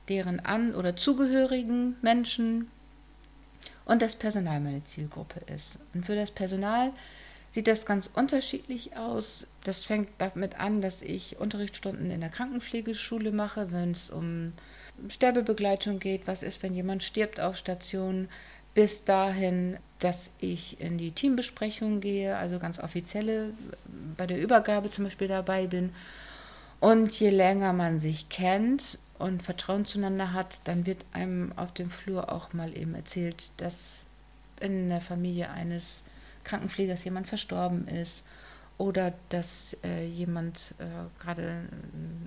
deren 0.09 0.41
An- 0.41 0.75
oder 0.75 0.97
zugehörigen 0.97 1.97
Menschen 2.03 2.71
und 3.85 4.03
das 4.03 4.17
Personal 4.17 4.61
meine 4.61 4.85
Zielgruppe 4.85 5.41
ist. 5.53 5.79
Und 5.95 6.07
für 6.07 6.15
das 6.15 6.31
Personal 6.31 6.93
sieht 7.51 7.67
das 7.67 7.87
ganz 7.87 8.11
unterschiedlich 8.13 8.97
aus. 8.97 9.47
Das 9.65 9.85
fängt 9.85 10.09
damit 10.19 10.61
an, 10.61 10.83
dass 10.83 11.03
ich 11.03 11.39
Unterrichtsstunden 11.39 12.11
in 12.11 12.21
der 12.21 12.29
Krankenpflegeschule 12.29 13.33
mache, 13.33 13.73
wenn 13.73 13.93
es 13.93 14.11
um 14.11 14.53
Sterbebegleitung 15.09 15.99
geht, 15.99 16.27
was 16.27 16.43
ist, 16.43 16.63
wenn 16.63 16.75
jemand 16.75 17.03
stirbt 17.03 17.41
auf 17.41 17.57
Station, 17.57 18.29
bis 18.75 19.05
dahin, 19.05 19.79
dass 19.99 20.31
ich 20.39 20.81
in 20.81 20.99
die 20.99 21.13
Teambesprechung 21.13 22.01
gehe, 22.01 22.37
also 22.37 22.59
ganz 22.59 22.79
offizielle, 22.79 23.53
bei 24.17 24.27
der 24.27 24.39
Übergabe 24.39 24.91
zum 24.91 25.05
Beispiel 25.05 25.29
dabei 25.29 25.67
bin. 25.67 25.91
Und 26.81 27.19
je 27.19 27.31
länger 27.31 27.73
man 27.73 27.99
sich 27.99 28.29
kennt 28.29 28.99
und 29.19 29.43
Vertrauen 29.43 29.85
zueinander 29.85 30.33
hat, 30.33 30.61
dann 30.65 30.87
wird 30.87 31.05
einem 31.13 31.53
auf 31.57 31.73
dem 31.73 31.91
Flur 31.91 32.33
auch 32.33 32.53
mal 32.53 32.77
eben 32.77 32.95
erzählt, 32.95 33.51
dass 33.57 34.07
in 34.61 34.89
der 34.89 35.01
Familie 35.01 35.51
eines 35.51 36.03
Krankenpflegers 36.45 37.05
jemand 37.05 37.29
verstorben 37.29 37.87
ist 37.89 38.25
oder 38.79 39.13
dass 39.29 39.77
äh, 39.85 40.07
jemand 40.07 40.75
äh, 40.79 40.85
gerade 41.21 41.63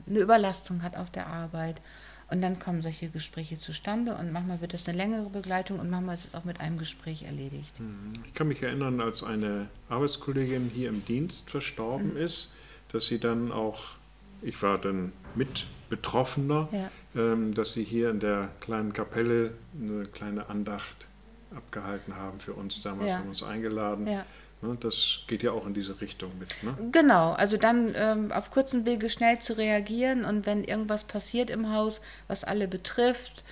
eine 0.07 0.19
Überlastung 0.19 0.83
hat 0.83 0.97
auf 0.97 1.09
der 1.09 1.27
Arbeit. 1.27 1.81
Und 2.29 2.41
dann 2.41 2.59
kommen 2.59 2.81
solche 2.81 3.09
Gespräche 3.09 3.59
zustande 3.59 4.15
und 4.15 4.31
manchmal 4.31 4.61
wird 4.61 4.73
es 4.73 4.87
eine 4.87 4.97
längere 4.97 5.29
Begleitung 5.29 5.79
und 5.79 5.89
manchmal 5.89 6.15
ist 6.15 6.23
es 6.23 6.35
auch 6.35 6.45
mit 6.45 6.61
einem 6.61 6.77
Gespräch 6.77 7.23
erledigt. 7.23 7.81
Mhm. 7.81 8.23
Ich 8.25 8.33
kann 8.33 8.47
mich 8.47 8.63
erinnern, 8.63 9.01
als 9.01 9.21
eine 9.21 9.67
Arbeitskollegin 9.89 10.71
hier 10.73 10.87
im 10.87 11.03
Dienst 11.03 11.49
verstorben 11.49 12.11
mhm. 12.11 12.17
ist, 12.17 12.53
dass 12.93 13.07
sie 13.07 13.19
dann 13.19 13.51
auch, 13.51 13.97
ich 14.41 14.61
war 14.61 14.77
dann 14.77 15.11
mit 15.35 15.67
Betroffener, 15.89 16.69
ja. 16.71 16.89
ähm, 17.15 17.53
dass 17.53 17.73
sie 17.73 17.83
hier 17.83 18.09
in 18.09 18.19
der 18.19 18.49
kleinen 18.61 18.93
Kapelle 18.93 19.53
eine 19.79 20.05
kleine 20.05 20.49
Andacht 20.49 21.07
abgehalten 21.55 22.15
haben 22.15 22.39
für 22.39 22.53
uns. 22.53 22.81
Damals 22.81 23.09
ja. 23.09 23.17
haben 23.17 23.29
uns 23.29 23.43
eingeladen. 23.43 24.07
Ja. 24.07 24.25
Ne, 24.61 24.77
das 24.79 25.21
geht 25.27 25.43
ja 25.43 25.51
auch 25.51 25.65
in 25.65 25.73
diese 25.73 25.99
Richtung 26.01 26.31
mit. 26.39 26.53
Ne? 26.63 26.75
Genau, 26.91 27.31
also 27.33 27.57
dann 27.57 27.93
ähm, 27.95 28.31
auf 28.31 28.51
kurzen 28.51 28.85
Wege 28.85 29.09
schnell 29.09 29.39
zu 29.39 29.57
reagieren 29.57 30.23
und 30.23 30.45
wenn 30.45 30.63
irgendwas 30.63 31.03
passiert 31.03 31.49
im 31.49 31.73
Haus, 31.73 31.99
was 32.27 32.43
alle 32.43 32.67
betrifft, 32.67 33.43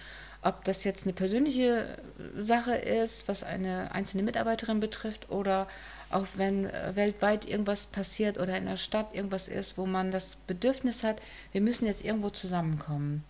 ob 0.41 0.63
das 0.63 0.83
jetzt 0.83 1.05
eine 1.05 1.13
persönliche 1.13 1.97
Sache 2.37 2.75
ist, 2.75 3.27
was 3.27 3.43
eine 3.43 3.93
einzelne 3.93 4.23
Mitarbeiterin 4.23 4.79
betrifft, 4.79 5.29
oder 5.29 5.67
auch 6.09 6.27
wenn 6.35 6.65
äh, 6.65 6.95
weltweit 6.95 7.45
irgendwas 7.45 7.85
passiert 7.85 8.37
oder 8.37 8.57
in 8.57 8.65
der 8.65 8.77
Stadt 8.77 9.13
irgendwas 9.13 9.47
ist, 9.47 9.77
wo 9.77 9.85
man 9.85 10.11
das 10.11 10.35
Bedürfnis 10.47 11.03
hat, 11.03 11.21
wir 11.51 11.61
müssen 11.61 11.85
jetzt 11.85 12.03
irgendwo 12.03 12.29
zusammenkommen. 12.29 13.23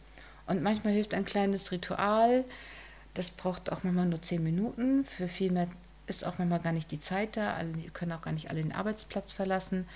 Und 0.48 0.64
manchmal 0.64 0.94
hilft 0.94 1.14
ein 1.14 1.26
kleines 1.26 1.72
Ritual, 1.72 2.44
das 3.14 3.32
braucht 3.32 3.72
auch 3.72 3.84
manchmal 3.84 4.06
nur 4.06 4.22
zehn 4.22 4.44
Minuten. 4.44 5.06
Für 5.06 5.28
viel 5.28 5.52
mehr 5.52 5.68
ist 6.08 6.26
auch 6.26 6.38
manchmal 6.38 6.60
gar 6.60 6.74
nicht 6.74 6.92
die 6.92 7.00
Zeit 7.00 7.38
da. 7.38 7.54
Alle 7.54 7.72
können 7.94 8.12
auch 8.12 8.22
gar 8.22 8.32
nicht 8.32 8.50
alle 8.50 8.62
den 8.62 8.72
Arbeitsplatz 8.72 9.32
verlassen. 9.32 9.88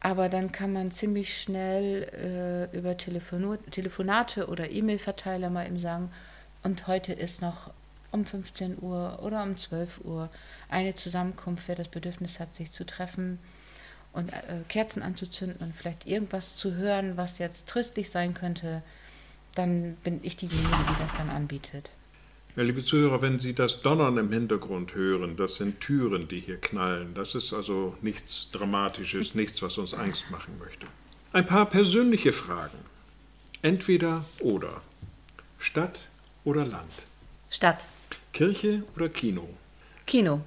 Aber 0.00 0.28
dann 0.28 0.50
kann 0.50 0.72
man 0.72 0.90
ziemlich 0.90 1.36
schnell 1.36 2.68
äh, 2.72 2.76
über 2.76 2.96
Telefonate 2.96 4.48
oder 4.48 4.70
E-Mail-Verteiler 4.70 5.50
mal 5.50 5.66
eben 5.66 5.78
sagen, 5.78 6.10
und 6.62 6.86
heute 6.86 7.12
ist 7.12 7.40
noch 7.40 7.70
um 8.12 8.24
15 8.24 8.78
Uhr 8.80 9.20
oder 9.22 9.42
um 9.42 9.56
12 9.56 10.00
Uhr 10.04 10.30
eine 10.68 10.94
Zusammenkunft, 10.94 11.68
wer 11.68 11.76
das 11.76 11.88
Bedürfnis 11.88 12.40
hat, 12.40 12.54
sich 12.54 12.72
zu 12.72 12.84
treffen 12.84 13.38
und 14.12 14.32
äh, 14.32 14.62
Kerzen 14.68 15.02
anzuzünden 15.02 15.58
und 15.60 15.74
vielleicht 15.74 16.06
irgendwas 16.06 16.56
zu 16.56 16.74
hören, 16.74 17.16
was 17.16 17.38
jetzt 17.38 17.68
tröstlich 17.68 18.10
sein 18.10 18.34
könnte, 18.34 18.82
dann 19.54 19.96
bin 20.04 20.20
ich 20.22 20.36
diejenige, 20.36 20.68
die 20.88 21.02
das 21.02 21.16
dann 21.16 21.30
anbietet. 21.30 21.90
Ja, 22.56 22.64
liebe 22.64 22.82
Zuhörer, 22.82 23.22
wenn 23.22 23.38
Sie 23.38 23.54
das 23.54 23.80
Donnern 23.82 24.18
im 24.18 24.32
Hintergrund 24.32 24.94
hören, 24.94 25.36
das 25.36 25.56
sind 25.56 25.80
Türen, 25.80 26.26
die 26.26 26.40
hier 26.40 26.60
knallen. 26.60 27.14
Das 27.14 27.36
ist 27.36 27.52
also 27.52 27.96
nichts 28.02 28.48
Dramatisches, 28.50 29.34
nichts, 29.36 29.62
was 29.62 29.78
uns 29.78 29.94
Angst 29.94 30.30
machen 30.30 30.58
möchte. 30.58 30.86
Ein 31.32 31.46
paar 31.46 31.66
persönliche 31.66 32.32
Fragen. 32.32 32.78
Entweder 33.62 34.24
oder. 34.40 34.82
Stadt 35.58 36.08
oder 36.44 36.64
Land? 36.64 37.06
Stadt. 37.50 37.86
Kirche 38.32 38.84
oder 38.96 39.08
Kino? 39.08 39.48
Kino. 40.06 40.40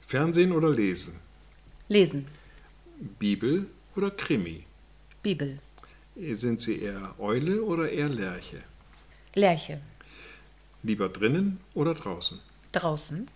Fernsehen 0.00 0.52
oder 0.52 0.70
Lesen? 0.70 1.14
Lesen. 1.88 2.26
Bibel 3.18 3.66
oder 3.96 4.10
Krimi? 4.10 4.64
Bibel. 5.22 5.58
Sind 6.16 6.60
Sie 6.60 6.80
eher 6.82 7.14
Eule 7.18 7.62
oder 7.62 7.90
eher 7.90 8.08
Lerche? 8.08 8.64
Lerche. 9.34 9.80
Lieber 10.82 11.08
drinnen 11.08 11.60
oder 11.74 11.94
draußen? 11.94 12.40
Draußen. 12.72 13.28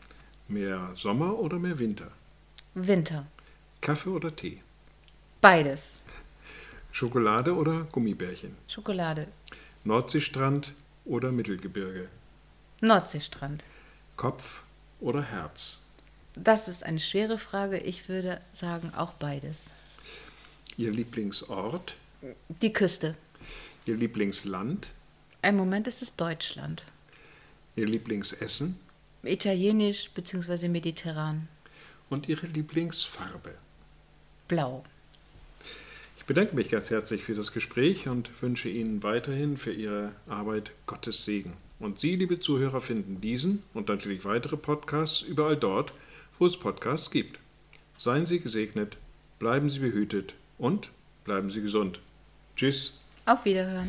Mehr 0.49 0.93
Sommer 0.97 1.39
oder 1.39 1.59
mehr 1.59 1.79
Winter? 1.79 2.11
Winter. 2.75 3.27
Kaffee 3.81 4.11
oder 4.11 4.35
Tee? 4.35 4.63
Beides. 5.41 6.03
Schokolade 6.91 7.55
oder 7.55 7.87
Gummibärchen? 7.93 8.55
Schokolade. 8.69 9.29
Nordseestrand 9.85 10.75
oder 11.05 11.33
Mittelgebirge? 11.33 12.09
Nordseestrand. 12.81 13.65
Kopf 14.23 14.63
oder 15.01 15.21
Herz? 15.21 15.81
Das 16.37 16.69
ist 16.69 16.85
eine 16.85 17.01
schwere 17.01 17.41
Frage. 17.41 17.79
Ich 17.79 18.09
würde 18.09 18.41
sagen 18.53 18.93
auch 18.95 19.15
beides. 19.15 19.73
Ihr 20.77 20.93
Lieblingsort? 20.93 21.97
Die 22.63 22.73
Küste. 22.73 23.17
Ihr 23.85 23.97
Lieblingsland? 23.97 24.91
Im 25.43 25.57
Moment 25.57 25.89
ist 25.89 26.03
es 26.03 26.15
Deutschland. 26.15 26.85
Ihr 27.75 27.87
Lieblingsessen? 27.87 28.79
Italienisch 29.25 30.09
bzw. 30.13 30.69
mediterran. 30.69 31.49
Und 32.09 32.29
Ihre 32.29 32.47
Lieblingsfarbe? 32.47 33.59
Blau. 34.47 34.85
Ich 36.19 36.27
bedanke 36.27 36.55
mich 36.55 36.69
ganz 36.69 36.91
herzlich 36.91 37.25
für 37.25 37.35
das 37.35 37.51
Gespräch 37.51 38.07
und 38.07 38.41
wünsche 38.41 38.69
Ihnen 38.69 39.03
weiterhin 39.03 39.57
für 39.57 39.73
Ihre 39.73 40.15
Arbeit 40.29 40.71
Gottes 40.87 41.25
Segen. 41.25 41.57
Und 41.83 41.99
Sie, 41.99 42.13
liebe 42.13 42.39
Zuhörer, 42.39 42.81
finden 42.81 43.21
diesen 43.21 43.65
und 43.75 43.89
natürlich 43.89 44.25
weitere 44.25 44.57
Podcasts 44.57 45.21
überall 45.21 45.57
dort, 45.57 45.93
wo 46.39 46.47
es 46.47 46.57
Podcasts 46.57 47.11
gibt. 47.11 47.41
Seien 47.99 48.25
Sie 48.25 48.39
gesegnet, 48.39 48.99
bleiben 49.41 49.69
Sie 49.69 49.81
behütet 49.81 50.35
und 50.59 50.91
bleiben 51.25 51.51
Sie 51.51 51.61
gesund. 51.61 51.99
Tschüss. 52.55 53.01
Auf 53.27 53.45
Wiederhören. 53.45 53.89